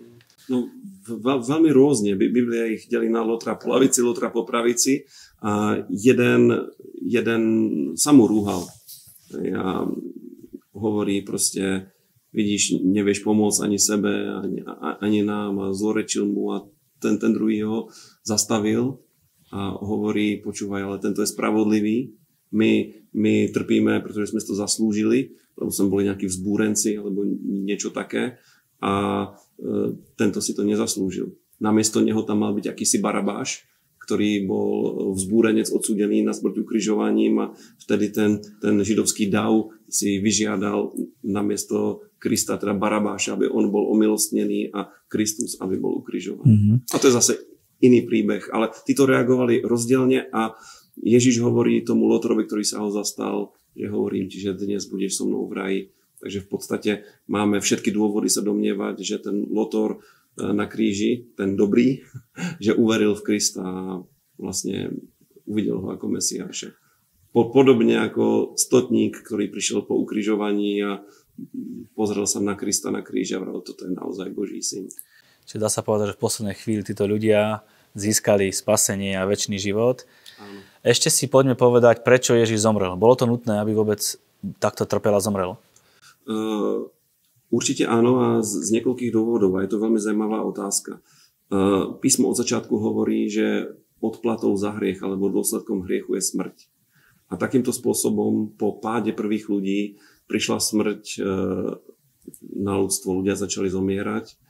No, 0.53 0.69
veľmi 1.25 1.71
rôzne. 1.73 2.17
Biblia 2.17 2.69
ich 2.69 2.89
delí 2.89 3.09
na 3.09 3.25
lotra 3.25 3.57
po 3.57 3.73
lavici, 3.73 4.05
lotra 4.05 4.29
po 4.29 4.45
pravici 4.45 5.09
a 5.41 5.81
jeden, 5.89 6.53
jeden 7.01 7.43
sa 7.97 8.13
mu 8.13 8.29
rúhal. 8.29 8.65
A 9.57 9.89
hovorí 10.77 11.25
proste, 11.25 11.89
vidíš, 12.37 12.85
nevieš 12.85 13.25
pomôcť 13.25 13.65
ani 13.65 13.79
sebe, 13.81 14.13
ani, 14.13 14.61
ani 15.01 15.21
nám 15.25 15.61
a 15.65 15.67
zlorečil 15.73 16.29
mu 16.29 16.53
a 16.53 16.69
ten, 17.01 17.17
ten 17.17 17.33
druhý 17.33 17.65
ho 17.65 17.89
zastavil 18.21 19.01
a 19.49 19.77
hovorí, 19.81 20.41
počúvaj, 20.45 20.83
ale 20.83 20.97
tento 21.01 21.25
je 21.25 21.31
spravodlivý, 21.31 22.13
my, 22.55 22.73
my 23.17 23.35
trpíme, 23.51 23.99
pretože 24.01 24.31
sme 24.31 24.41
to 24.41 24.55
zaslúžili, 24.55 25.35
lebo 25.59 25.71
sme 25.75 25.91
boli 25.91 26.03
nejakí 26.07 26.27
vzbúrenci 26.27 26.99
alebo 26.99 27.27
niečo 27.43 27.91
také 27.91 28.39
a 28.79 29.31
tento 30.19 30.39
si 30.43 30.53
to 30.53 30.67
nezaslúžil. 30.67 31.35
Namiesto 31.63 32.03
neho 32.03 32.23
tam 32.27 32.43
mal 32.43 32.53
byť 32.55 32.67
akýsi 32.71 32.99
barabáš, 32.99 33.65
ktorý 34.05 34.45
bol 34.45 34.73
vzbúrenec 35.17 35.73
odsúdený 35.73 36.21
na 36.21 36.37
smrť 36.37 36.61
ukrižovaním 36.61 37.41
a 37.41 37.47
vtedy 37.81 38.13
ten, 38.13 38.37
ten 38.61 38.77
židovský 38.85 39.33
dav 39.33 39.73
si 39.89 40.21
vyžiadal 40.21 40.93
namiesto 41.25 42.05
Krista, 42.21 42.61
teda 42.61 42.77
Barabáša, 42.77 43.37
aby 43.37 43.49
on 43.49 43.73
bol 43.73 43.89
omilostnený 43.97 44.73
a 44.73 44.93
Kristus, 45.09 45.57
aby 45.61 45.81
bol 45.81 46.01
ukrižovaný. 46.05 46.49
Mm-hmm. 46.49 46.77
A 46.93 46.97
to 47.01 47.09
je 47.09 47.17
zase 47.17 47.33
iný 47.85 48.05
príbeh, 48.05 48.49
ale 48.53 48.73
títo 48.85 49.09
reagovali 49.09 49.65
rozdielne 49.65 50.29
a 50.33 50.57
Ježiš 51.01 51.43
hovorí 51.45 51.85
tomu 51.85 52.09
Lotrovi, 52.09 52.49
ktorý 52.49 52.65
sa 52.65 52.81
ho 52.85 52.89
zastal, 52.89 53.53
že 53.75 53.91
hovorím 53.91 54.31
ti, 54.31 54.39
že 54.39 54.57
dnes 54.57 54.87
budeš 54.87 55.21
so 55.21 55.25
mnou 55.27 55.49
v 55.51 55.53
raji. 55.53 55.81
Takže 56.25 56.41
v 56.41 56.49
podstate 56.49 56.91
máme 57.29 57.61
všetky 57.61 57.93
dôvody 57.93 58.33
sa 58.33 58.41
domnievať, 58.41 58.97
že 59.05 59.21
ten 59.21 59.45
Lotor 59.45 60.01
e, 60.01 60.57
na 60.57 60.65
kríži, 60.65 61.29
ten 61.37 61.53
dobrý, 61.53 62.01
že 62.65 62.73
uveril 62.73 63.13
v 63.13 63.25
Krista 63.29 63.61
a 63.61 64.01
vlastne 64.41 64.97
uvidel 65.45 65.85
ho 65.85 65.93
ako 65.93 66.09
Mesiáša. 66.09 66.73
Podobne 67.35 68.01
ako 68.01 68.57
stotník, 68.57 69.21
ktorý 69.21 69.53
prišiel 69.53 69.85
po 69.85 70.01
ukrižovaní 70.01 70.81
a 70.81 71.05
pozrel 71.93 72.25
sa 72.25 72.41
na 72.41 72.57
Krista 72.57 72.89
na 72.89 73.05
kríži 73.05 73.37
a 73.37 73.43
vral, 73.43 73.61
toto 73.61 73.85
je 73.85 73.93
naozaj 73.93 74.33
Boží 74.33 74.65
syn. 74.65 74.89
Čiže 75.45 75.61
dá 75.61 75.69
sa 75.69 75.85
povedať, 75.85 76.15
že 76.15 76.17
v 76.17 76.25
poslednej 76.25 76.57
chvíli 76.57 76.87
títo 76.87 77.05
ľudia 77.05 77.67
získali 77.93 78.49
spasenie 78.49 79.19
a 79.19 79.29
väčší 79.29 79.61
život. 79.61 80.09
Áno. 80.41 80.63
Ešte 80.87 81.13
si 81.13 81.29
poďme 81.29 81.59
povedať, 81.59 82.01
prečo 82.07 82.33
Ježiš 82.33 82.65
zomrel. 82.65 82.97
Bolo 82.97 83.15
to 83.19 83.29
nutné, 83.29 83.61
aby 83.61 83.77
vôbec 83.77 84.01
takto 84.63 84.89
trpel 84.89 85.15
a 85.15 85.21
zomrel? 85.21 85.59
Uh, 86.25 86.89
určite 87.53 87.85
áno 87.85 88.13
a 88.21 88.29
z, 88.41 88.65
z 88.65 88.69
niekoľkých 88.81 89.13
dôvodov. 89.13 89.57
A 89.57 89.63
je 89.65 89.71
to 89.71 89.83
veľmi 89.83 90.01
zaujímavá 90.01 90.45
otázka. 90.45 91.05
Uh, 91.53 91.97
písmo 92.01 92.33
od 92.33 92.37
začiatku 92.41 92.73
hovorí, 92.77 93.29
že 93.29 93.77
odplatou 94.01 94.53
za 94.57 94.77
hriech 94.77 95.01
alebo 95.01 95.33
dôsledkom 95.33 95.85
hriechu 95.85 96.17
je 96.17 96.23
smrť. 96.25 96.57
A 97.33 97.41
takýmto 97.41 97.73
spôsobom 97.73 98.53
po 98.57 98.77
páde 98.81 99.17
prvých 99.17 99.49
ľudí 99.49 99.97
prišla 100.29 100.59
smrť 100.61 101.03
uh, 101.21 101.79
na 102.53 102.75
ľudstvo. 102.81 103.21
Ľudia 103.21 103.37
začali 103.37 103.69
zomierať 103.69 104.44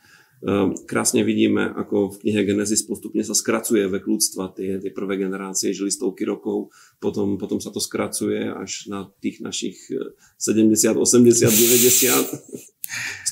krásne 0.84 1.24
vidíme, 1.24 1.72
ako 1.72 2.12
v 2.12 2.20
knihe 2.20 2.44
Genesis 2.44 2.84
postupne 2.84 3.24
sa 3.24 3.32
skracuje 3.32 3.88
vek 3.88 4.04
ľudstva. 4.04 4.52
Tie, 4.52 4.76
tie 4.76 4.92
prvé 4.92 5.16
generácie 5.16 5.72
žili 5.72 5.88
stovky 5.88 6.28
rokov, 6.28 6.68
potom, 7.00 7.40
potom 7.40 7.64
sa 7.64 7.72
to 7.72 7.80
skracuje 7.80 8.52
až 8.52 8.92
na 8.92 9.08
tých 9.24 9.40
našich 9.40 9.88
70, 10.36 11.00
80, 11.00 11.48
90, 11.48 12.68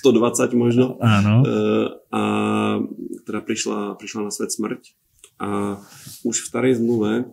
120 0.00 0.56
možno. 0.56 0.96
Áno. 1.04 1.44
Ehm, 1.44 1.86
a 2.08 2.22
teda 3.28 3.40
prišla, 3.44 4.00
prišla 4.00 4.20
na 4.26 4.32
svet 4.32 4.56
smrť. 4.56 4.96
A 5.36 5.76
už 6.24 6.36
v 6.42 6.48
starej 6.48 6.80
zmluve 6.80 7.28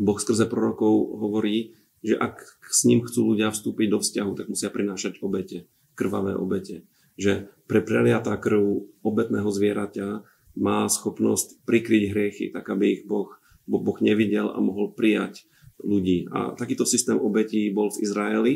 Boh 0.00 0.16
skrze 0.16 0.48
prorokov 0.48 1.20
hovorí, 1.20 1.76
že 2.00 2.16
ak 2.16 2.40
s 2.72 2.88
ním 2.88 3.04
chcú 3.04 3.36
ľudia 3.36 3.52
vstúpiť 3.52 3.88
do 3.92 3.98
vzťahu, 4.00 4.32
tak 4.32 4.48
musia 4.48 4.72
prinášať 4.72 5.20
obete, 5.20 5.68
krvavé 5.92 6.32
obete 6.36 6.88
že 7.14 7.48
pre 7.64 7.80
preliatá 7.80 8.36
krv 8.36 8.84
obetného 9.00 9.48
zvieraťa 9.48 10.08
má 10.54 10.86
schopnosť 10.86 11.66
prikryť 11.66 12.02
hriechy, 12.14 12.44
tak 12.54 12.70
aby 12.70 13.00
ich 13.00 13.02
boh, 13.06 13.34
boh 13.66 13.98
nevidel 13.98 14.52
a 14.54 14.58
mohol 14.62 14.94
prijať 14.94 15.46
ľudí. 15.82 16.30
A 16.30 16.54
takýto 16.54 16.86
systém 16.86 17.18
obetí 17.18 17.70
bol 17.74 17.90
v 17.90 18.00
Izraeli. 18.02 18.54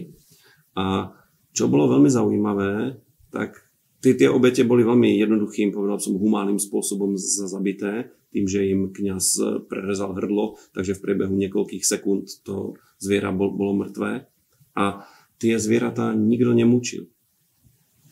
A 0.79 1.11
čo 1.51 1.67
bolo 1.67 1.91
veľmi 1.91 2.07
zaujímavé, 2.07 3.03
tak 3.35 3.59
tie, 3.99 4.15
tie 4.15 4.31
obete 4.31 4.63
boli 4.63 4.87
veľmi 4.87 5.19
jednoduchým, 5.19 5.75
povedal 5.75 5.99
som, 5.99 6.15
humánnym 6.15 6.63
spôsobom 6.63 7.19
zabité, 7.19 8.15
tým, 8.29 8.45
že 8.45 8.69
im 8.69 8.93
kňaz 8.93 9.27
prerezal 9.67 10.13
hrdlo, 10.13 10.61
takže 10.77 11.01
v 11.01 11.03
priebehu 11.03 11.35
niekoľkých 11.35 11.83
sekúnd 11.83 12.29
to 12.45 12.77
zviera 13.01 13.33
bol, 13.33 13.51
bolo 13.51 13.73
mŕtvé. 13.85 14.29
A 14.77 15.09
tie 15.41 15.57
zvieratá 15.57 16.13
nikto 16.13 16.53
nemučil. 16.53 17.09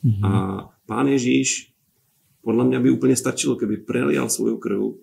Mm-hmm. 0.07 0.23
A 0.23 0.31
pán 0.87 1.11
Ježíš, 1.11 1.75
podľa 2.47 2.71
mňa 2.71 2.79
by 2.79 2.89
úplne 2.95 3.17
stačilo, 3.19 3.59
keby 3.59 3.83
prelial 3.83 4.31
svoju 4.31 4.63
krv, 4.63 4.95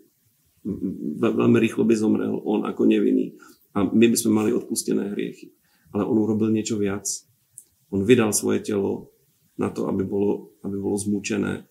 veľmi 1.20 1.60
rýchlo 1.60 1.84
by 1.84 1.92
zomrel, 1.92 2.40
on 2.48 2.64
ako 2.64 2.88
nevinný. 2.88 3.36
A 3.76 3.84
my 3.84 4.06
by 4.08 4.16
sme 4.16 4.32
mali 4.32 4.56
odpustené 4.56 5.12
hriechy. 5.12 5.52
Ale 5.92 6.08
on 6.08 6.16
urobil 6.24 6.56
niečo 6.56 6.80
viac. 6.80 7.04
On 7.92 8.08
vydal 8.08 8.32
svoje 8.32 8.64
telo 8.64 9.12
na 9.60 9.70
to, 9.70 9.92
aby 9.92 10.08
bolo, 10.08 10.56
aby 10.64 10.80
bolo 10.80 10.96
zmúčené. 10.96 11.68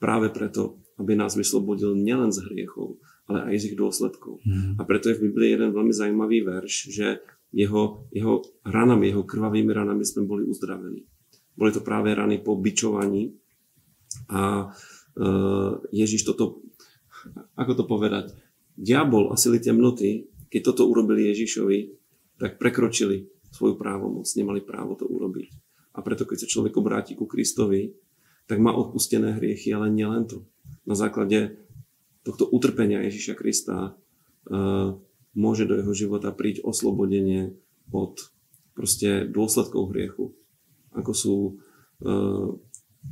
práve 0.00 0.32
preto, 0.32 0.80
aby 0.96 1.12
nás 1.12 1.36
vyslobodil 1.36 1.92
nielen 1.92 2.32
z 2.32 2.40
hriechov, 2.48 2.96
ale 3.28 3.52
aj 3.52 3.56
z 3.60 3.64
ich 3.72 3.76
dôsledkov. 3.76 4.40
Mm. 4.40 4.80
A 4.80 4.82
preto 4.88 5.12
je 5.12 5.20
v 5.20 5.28
Biblii 5.28 5.52
jeden 5.52 5.76
veľmi 5.76 5.92
zaujímavý 5.92 6.40
verš, 6.40 6.88
že 6.88 7.20
jeho, 7.52 8.08
jeho 8.14 8.40
ranami, 8.64 9.12
jeho 9.12 9.28
krvavými 9.28 9.68
ranami 9.76 10.08
sme 10.08 10.24
boli 10.24 10.48
uzdravení. 10.48 11.04
Boli 11.60 11.76
to 11.76 11.84
práve 11.84 12.08
rany 12.16 12.40
po 12.40 12.56
bičovaní 12.56 13.36
a 14.32 14.72
e, 15.12 15.26
Ježiš 15.92 16.24
toto, 16.24 16.64
ako 17.52 17.72
to 17.76 17.84
povedať, 17.84 18.32
diabol 18.72 19.28
a 19.28 19.36
sily 19.36 19.60
temnoty, 19.60 20.24
keď 20.48 20.72
toto 20.72 20.88
urobili 20.88 21.28
Ježišovi, 21.28 21.78
tak 22.40 22.56
prekročili 22.56 23.28
svoju 23.52 23.76
právomoc, 23.76 24.24
nemali 24.32 24.64
právo 24.64 24.96
to 24.96 25.04
urobiť. 25.04 25.48
A 25.94 26.00
preto, 26.00 26.24
keď 26.24 26.46
sa 26.46 26.50
človek 26.50 26.80
obráti 26.80 27.12
ku 27.12 27.28
Kristovi, 27.28 27.92
tak 28.48 28.58
má 28.58 28.72
odpustené 28.72 29.36
hriechy, 29.36 29.70
ale 29.76 29.92
nielen 29.92 30.26
to. 30.26 30.48
Na 30.88 30.96
základe 30.96 31.60
tohto 32.24 32.48
utrpenia 32.48 33.04
Ježiša 33.04 33.34
Krista 33.36 33.94
uh, 33.94 34.96
môže 35.34 35.64
do 35.66 35.78
jeho 35.78 35.92
života 35.94 36.34
príť 36.34 36.62
oslobodenie 36.64 37.54
od 37.90 38.18
proste 38.74 39.28
dôsledkov 39.28 39.92
hriechu, 39.92 40.34
ako 40.94 41.12
sú 41.12 41.36
uh, 42.04 42.48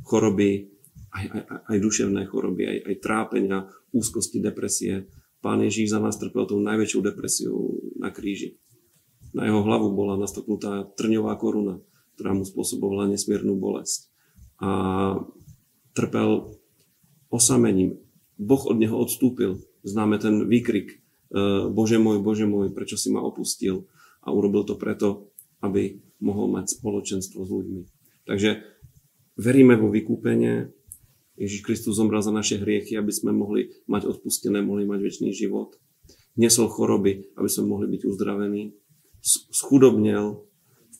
choroby, 0.05 0.69
aj, 1.09 1.25
aj, 1.25 1.41
aj 1.73 1.77
duševné 1.79 2.21
choroby, 2.29 2.63
aj, 2.67 2.77
aj 2.85 2.95
trápenia, 3.01 3.59
úzkosti, 3.95 4.43
depresie. 4.43 5.09
Pán 5.39 5.63
Ježíš 5.63 5.95
za 5.95 5.99
nás 6.03 6.19
trpel 6.19 6.45
tou 6.45 6.59
najväčšou 6.59 7.01
depresiou 7.01 7.79
na 7.97 8.11
kríži. 8.11 8.59
Na 9.31 9.45
jeho 9.45 9.61
hlavu 9.61 9.93
bola 9.93 10.17
nastoknutá 10.17 10.89
trňová 10.97 11.37
koruna, 11.37 11.79
ktorá 12.17 12.33
mu 12.35 12.43
spôsobovala 12.43 13.07
nesmiernu 13.07 13.55
bolesť. 13.55 14.09
A 14.59 14.69
trpel 15.95 16.59
osamením, 17.31 18.01
Boh 18.35 18.63
od 18.65 18.75
neho 18.75 18.97
odstúpil. 18.97 19.63
Známe 19.85 20.19
ten 20.19 20.47
výkrik, 20.49 20.91
e, 20.91 20.97
Bože 21.71 22.01
môj, 22.01 22.19
Bože 22.19 22.43
môj, 22.43 22.75
prečo 22.75 22.99
si 22.99 23.13
ma 23.13 23.23
opustil? 23.23 23.87
A 24.25 24.35
urobil 24.35 24.67
to 24.67 24.75
preto, 24.75 25.31
aby 25.63 26.03
mohol 26.19 26.51
mať 26.51 26.79
spoločenstvo 26.79 27.43
s 27.43 27.49
ľuďmi. 27.49 27.81
Takže 28.27 28.61
veríme 29.39 29.79
vo 29.79 29.89
vykúpenie. 29.89 30.69
Ježiš 31.39 31.63
Kristus 31.63 31.95
zomrel 31.95 32.19
za 32.19 32.35
naše 32.35 32.59
hriechy, 32.59 32.99
aby 32.99 33.09
sme 33.15 33.31
mohli 33.31 33.71
mať 33.87 34.11
odpustené, 34.11 34.59
mohli 34.59 34.83
mať 34.83 34.99
väčší 34.99 35.31
život. 35.31 35.79
Nesol 36.35 36.67
choroby, 36.67 37.31
aby 37.39 37.49
sme 37.49 37.71
mohli 37.71 37.87
byť 37.95 38.01
uzdravení. 38.03 38.75
Schudobnel, 39.51 40.43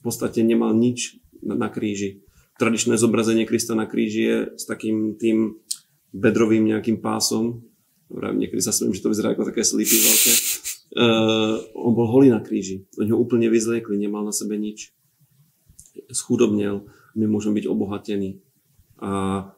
podstate 0.00 0.40
nemal 0.40 0.72
nič 0.72 1.20
na 1.44 1.68
kríži. 1.68 2.24
Tradičné 2.56 2.96
zobrazenie 2.96 3.44
Krista 3.48 3.76
na 3.76 3.88
kríži 3.88 4.22
je 4.24 4.38
s 4.56 4.64
takým 4.68 5.16
tým 5.16 5.60
bedrovým 6.12 6.68
nejakým 6.68 7.00
pásom. 7.00 7.64
Niekedy 8.10 8.60
sa 8.60 8.74
smiem, 8.74 8.92
že 8.92 9.04
to 9.04 9.12
vyzerá 9.12 9.32
ako 9.32 9.48
také 9.48 9.64
slipy 9.64 9.96
veľké. 9.96 10.32
Uh, 10.90 11.56
on 11.86 11.92
bol 11.94 12.08
holý 12.10 12.28
na 12.32 12.42
kríži. 12.42 12.84
Oni 12.98 13.12
ho 13.14 13.18
úplne 13.20 13.46
vyzliekli, 13.48 13.96
nemal 13.96 14.26
na 14.26 14.34
sebe 14.34 14.58
nič. 14.58 14.92
Schudobnel, 16.12 16.86
my 17.14 17.24
môžeme 17.26 17.58
byť 17.58 17.66
obohatení 17.66 18.38
a 19.00 19.10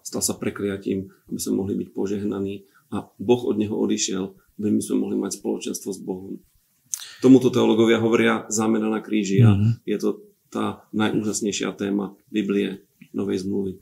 stal 0.06 0.22
sa 0.22 0.38
prekliatím, 0.38 1.10
aby 1.28 1.38
sme 1.42 1.58
mohli 1.58 1.74
byť 1.74 1.88
požehnaní 1.90 2.64
a 2.94 3.08
Boh 3.18 3.42
od 3.42 3.58
neho 3.58 3.74
odišiel, 3.74 4.24
aby 4.60 4.68
my 4.70 4.80
sme 4.84 4.96
mohli 5.02 5.16
mať 5.18 5.42
spoločenstvo 5.42 5.90
s 5.90 6.00
Bohom. 6.00 6.38
Tomuto 7.18 7.50
teologovia 7.50 8.02
hovoria 8.02 8.46
zámena 8.50 8.90
na 8.90 9.02
kríži 9.02 9.42
a 9.42 9.54
mm-hmm. 9.54 9.72
je 9.86 9.96
to 9.98 10.08
tá 10.52 10.84
najúžasnejšia 10.92 11.72
téma 11.74 12.12
Biblie, 12.28 12.84
Novej 13.12 13.44
zmluvy. 13.44 13.80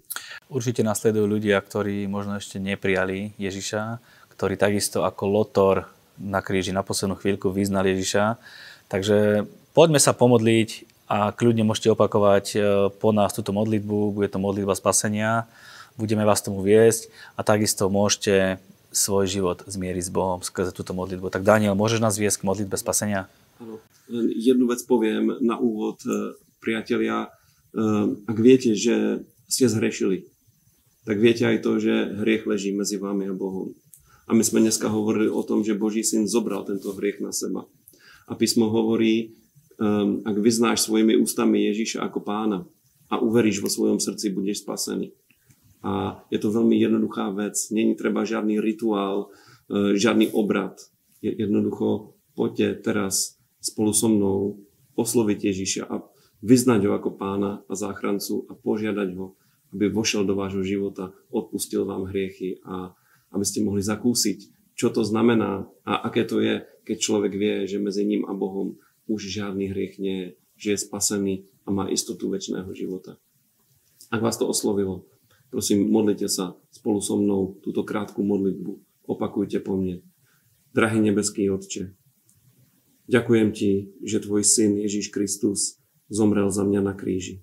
Určite 0.50 0.83
nasledujú 0.83 1.26
ľudia, 1.26 1.59
ktorí 1.62 2.06
možno 2.11 2.38
ešte 2.38 2.59
neprijali 2.59 3.35
Ježiša, 3.38 4.02
ktorí 4.35 4.59
takisto 4.59 5.06
ako 5.06 5.22
Lotor 5.30 5.76
na 6.18 6.42
kríži 6.42 6.74
na 6.74 6.83
poslednú 6.83 7.14
chvíľku 7.18 7.54
vyznali 7.54 7.94
Ježiša. 7.94 8.38
Takže 8.90 9.46
poďme 9.72 10.02
sa 10.02 10.12
pomodliť 10.12 10.89
a 11.11 11.35
kľudne 11.35 11.66
môžete 11.66 11.90
opakovať 11.90 12.46
e, 12.55 12.59
po 12.94 13.11
nás 13.11 13.35
túto 13.35 13.51
modlitbu. 13.51 14.14
Bude 14.14 14.31
to 14.31 14.38
modlitba 14.38 14.79
spasenia. 14.79 15.51
Budeme 15.99 16.23
vás 16.23 16.38
tomu 16.38 16.62
viesť 16.62 17.11
a 17.35 17.42
takisto 17.42 17.90
môžete 17.90 18.62
svoj 18.94 19.27
život 19.27 19.66
zmieriť 19.66 20.07
s 20.07 20.14
Bohom 20.14 20.38
skrze 20.38 20.70
túto 20.70 20.94
modlitbu. 20.94 21.35
Tak 21.35 21.42
Daniel, 21.42 21.75
môžeš 21.75 21.99
nás 21.99 22.14
viesť 22.14 22.46
k 22.46 22.46
modlitbe 22.46 22.79
spasenia? 22.79 23.27
Áno. 23.59 23.83
Jednu 24.38 24.70
vec 24.70 24.87
poviem 24.87 25.35
na 25.42 25.59
úvod, 25.59 25.99
e, 26.07 26.38
priatelia. 26.62 27.27
E, 27.27 27.29
ak 28.31 28.38
viete, 28.38 28.79
že 28.79 29.27
ste 29.51 29.66
zhrešili, 29.66 30.31
tak 31.11 31.18
viete 31.18 31.42
aj 31.42 31.66
to, 31.66 31.83
že 31.83 32.23
hriech 32.23 32.46
leží 32.46 32.70
medzi 32.70 33.03
vami 33.03 33.27
a 33.27 33.35
Bohom. 33.35 33.75
A 34.31 34.35
my 34.35 34.46
sme 34.46 34.62
dneska 34.62 34.87
hovorili 34.87 35.27
o 35.27 35.42
tom, 35.42 35.66
že 35.66 35.75
Boží 35.75 36.07
syn 36.07 36.31
zobral 36.31 36.62
tento 36.62 36.94
hriech 36.94 37.18
na 37.18 37.35
seba. 37.35 37.66
A 38.31 38.38
písmo 38.38 38.70
hovorí, 38.70 39.39
um, 39.81 40.21
ak 40.23 40.37
vyznáš 40.37 40.85
svojimi 40.85 41.16
ústami 41.16 41.64
Ježíša 41.73 42.05
ako 42.05 42.21
pána 42.21 42.59
a 43.09 43.19
uveríš 43.19 43.64
vo 43.64 43.73
svojom 43.73 43.99
srdci, 43.99 44.31
budeš 44.31 44.62
spasený. 44.62 45.16
A 45.81 46.21
je 46.29 46.37
to 46.37 46.53
veľmi 46.53 46.77
jednoduchá 46.77 47.33
vec. 47.33 47.57
Není 47.73 47.97
treba 47.97 48.29
žiadny 48.29 48.61
rituál, 48.61 49.33
uh, 49.33 49.97
žiadny 49.97 50.37
obrad. 50.37 50.77
Je 51.25 51.33
jednoducho, 51.33 52.14
poďte 52.37 52.85
teraz 52.85 53.40
spolu 53.64 53.97
so 53.97 54.12
mnou 54.12 54.61
osloviť 55.01 55.38
Ježíša 55.49 55.83
a 55.88 56.05
vyznať 56.45 56.88
ho 56.88 56.93
ako 56.97 57.16
pána 57.16 57.64
a 57.69 57.73
záchrancu 57.73 58.49
a 58.49 58.57
požiadať 58.57 59.09
ho, 59.16 59.37
aby 59.73 59.93
vošiel 59.93 60.25
do 60.25 60.37
vášho 60.37 60.64
života, 60.64 61.12
odpustil 61.33 61.85
vám 61.88 62.09
hriechy 62.09 62.61
a 62.64 62.93
aby 63.31 63.45
ste 63.45 63.64
mohli 63.64 63.85
zakúsiť, 63.85 64.73
čo 64.75 64.88
to 64.90 65.05
znamená 65.05 65.69
a 65.85 65.93
aké 66.09 66.25
to 66.25 66.40
je, 66.40 66.64
keď 66.88 66.97
človek 66.97 67.33
vie, 67.37 67.69
že 67.69 67.79
medzi 67.79 68.03
ním 68.03 68.25
a 68.27 68.33
Bohom 68.33 68.81
už 69.11 69.27
žiadny 69.27 69.66
hriech 69.75 69.99
nie 69.99 70.16
je, 70.16 70.29
že 70.55 70.68
je 70.73 70.83
spasený 70.87 71.35
a 71.66 71.75
má 71.75 71.90
istotu 71.90 72.31
väčšného 72.31 72.70
života. 72.70 73.18
Ak 74.14 74.23
vás 74.23 74.38
to 74.38 74.46
oslovilo, 74.46 75.11
prosím, 75.51 75.90
modlite 75.90 76.31
sa 76.31 76.55
spolu 76.70 77.03
so 77.03 77.18
mnou 77.18 77.59
túto 77.59 77.83
krátku 77.83 78.23
modlitbu. 78.23 78.79
Opakujte 79.11 79.59
po 79.59 79.75
mne. 79.75 80.07
Drahý 80.70 81.03
nebeský 81.03 81.51
Otče, 81.51 81.99
ďakujem 83.11 83.51
Ti, 83.51 83.90
že 84.07 84.23
Tvoj 84.23 84.46
Syn 84.46 84.79
Ježíš 84.79 85.11
Kristus 85.11 85.83
zomrel 86.07 86.46
za 86.55 86.62
mňa 86.62 86.81
na 86.87 86.94
kríži. 86.94 87.42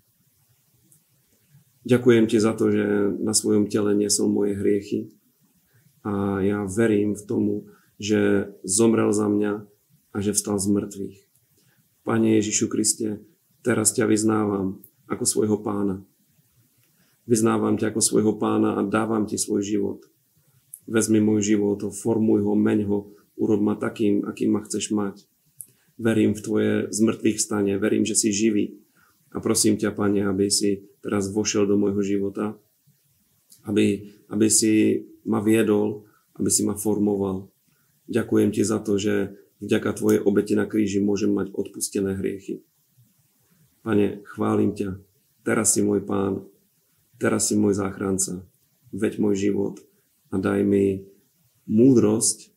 Ďakujem 1.87 2.27
ti 2.27 2.35
za 2.35 2.51
to, 2.51 2.67
že 2.67 2.83
na 3.23 3.31
svojom 3.31 3.71
tele 3.71 3.95
nesol 3.95 4.27
moje 4.27 4.59
hriechy 4.59 5.07
a 6.03 6.43
ja 6.43 6.67
verím 6.67 7.15
v 7.15 7.23
tomu, 7.23 7.53
že 7.95 8.51
zomrel 8.67 9.15
za 9.15 9.31
mňa 9.31 9.63
a 10.11 10.17
že 10.19 10.35
vstal 10.35 10.59
z 10.59 10.67
mŕtvych. 10.67 11.26
Pane 12.07 12.39
Ježišu 12.39 12.71
Kriste, 12.71 13.19
teraz 13.67 13.91
ťa 13.91 14.07
vyznávam 14.07 14.79
ako 15.11 15.27
svojho 15.27 15.59
pána. 15.59 16.07
Vyznávam 17.27 17.75
ťa 17.75 17.91
ako 17.91 17.99
svojho 17.99 18.33
pána 18.39 18.79
a 18.79 18.87
dávam 18.87 19.27
ti 19.27 19.35
svoj 19.35 19.59
život. 19.59 20.07
Vezmi 20.87 21.19
môj 21.19 21.43
život, 21.43 21.83
formuj 21.91 22.47
ho, 22.47 22.55
meň 22.55 22.87
ho, 22.87 23.11
urob 23.35 23.59
ma 23.59 23.75
takým, 23.75 24.23
akým 24.23 24.55
ma 24.55 24.63
chceš 24.63 24.95
mať. 24.95 25.27
Verím 25.99 26.31
v 26.31 26.39
tvoje 26.39 26.73
zmrtvých 26.95 27.43
stane, 27.43 27.75
verím, 27.75 28.07
že 28.07 28.15
si 28.15 28.31
živý, 28.31 28.79
a 29.35 29.43
prosím 29.43 29.75
ťa, 29.75 29.91
Pane, 29.91 30.23
aby 30.23 30.47
si 30.47 30.87
teraz 31.03 31.27
vošiel 31.27 31.67
do 31.67 31.75
môjho 31.75 31.99
života, 31.99 32.55
aby, 33.67 34.15
aby 34.31 34.47
si 34.47 35.03
ma 35.27 35.43
viedol, 35.43 36.07
aby 36.39 36.47
si 36.47 36.63
ma 36.63 36.79
formoval. 36.79 37.51
Ďakujem 38.07 38.49
ti 38.55 38.63
za 38.63 38.79
to, 38.79 38.95
že 38.95 39.35
vďaka 39.61 39.89
Tvojej 39.97 40.19
obeti 40.21 40.53
na 40.53 40.65
kríži 40.69 41.01
môžem 41.01 41.33
mať 41.33 41.53
odpustené 41.53 42.17
hriechy. 42.17 42.65
Pane, 43.81 44.21
chválim 44.35 44.75
ťa. 44.75 44.99
Teraz 45.47 45.77
si 45.77 45.81
môj 45.85 46.03
pán, 46.03 46.43
teraz 47.21 47.47
si 47.47 47.55
môj 47.55 47.79
záchranca. 47.79 48.43
Veď 48.91 49.19
môj 49.19 49.35
život 49.39 49.79
a 50.31 50.35
daj 50.39 50.63
mi 50.63 51.07
múdrosť 51.67 52.51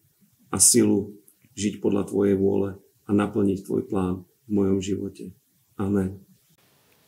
a 0.50 0.58
silu 0.58 1.14
žiť 1.54 1.78
podľa 1.78 2.10
Tvojej 2.10 2.34
vôle 2.34 2.78
a 3.06 3.10
naplniť 3.10 3.66
Tvoj 3.66 3.82
plán 3.86 4.26
v 4.46 4.50
mojom 4.50 4.78
živote. 4.82 5.34
Amen. 5.78 6.18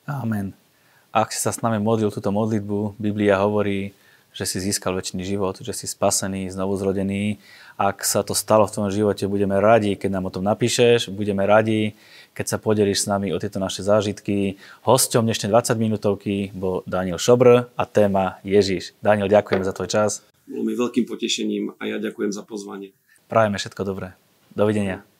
Amen. 0.06 0.54
Ak 1.12 1.28
si 1.28 1.38
sa 1.38 1.52
s 1.52 1.60
nami 1.60 1.76
modlil 1.76 2.08
túto 2.08 2.32
modlitbu, 2.32 2.96
Biblia 2.96 3.36
hovorí, 3.42 3.92
že 4.32 4.48
si 4.48 4.58
získal 4.58 4.96
väčší 4.96 5.20
život, 5.22 5.60
že 5.60 5.76
si 5.76 5.84
spasený, 5.84 6.48
znovu 6.48 6.80
zrodený. 6.80 7.36
Ak 7.76 8.04
sa 8.04 8.24
to 8.24 8.32
stalo 8.32 8.64
v 8.64 8.72
tvojom 8.72 8.92
živote, 8.92 9.28
budeme 9.28 9.60
radi, 9.60 9.96
keď 9.96 10.10
nám 10.18 10.28
o 10.28 10.34
tom 10.34 10.44
napíšeš, 10.48 11.12
budeme 11.12 11.44
radi, 11.44 11.92
keď 12.32 12.46
sa 12.48 12.56
podelíš 12.56 13.04
s 13.04 13.10
nami 13.12 13.28
o 13.32 13.40
tieto 13.40 13.60
naše 13.60 13.84
zážitky. 13.84 14.56
Hosťom 14.88 15.28
dnešnej 15.28 15.52
20 15.52 15.76
minútovky 15.76 16.48
bol 16.56 16.80
Daniel 16.88 17.20
Šobr 17.20 17.68
a 17.76 17.84
téma 17.84 18.40
Ježiš. 18.40 18.96
Daniel, 19.04 19.28
ďakujem 19.28 19.62
za 19.64 19.76
tvoj 19.76 19.88
čas. 19.92 20.10
Bolo 20.48 20.64
mi 20.64 20.74
veľkým 20.74 21.04
potešením 21.04 21.76
a 21.76 21.82
ja 21.86 21.96
ďakujem 22.00 22.32
za 22.32 22.42
pozvanie. 22.42 22.96
Prajeme 23.28 23.60
všetko 23.60 23.84
dobré. 23.84 24.16
Dovidenia. 24.52 25.11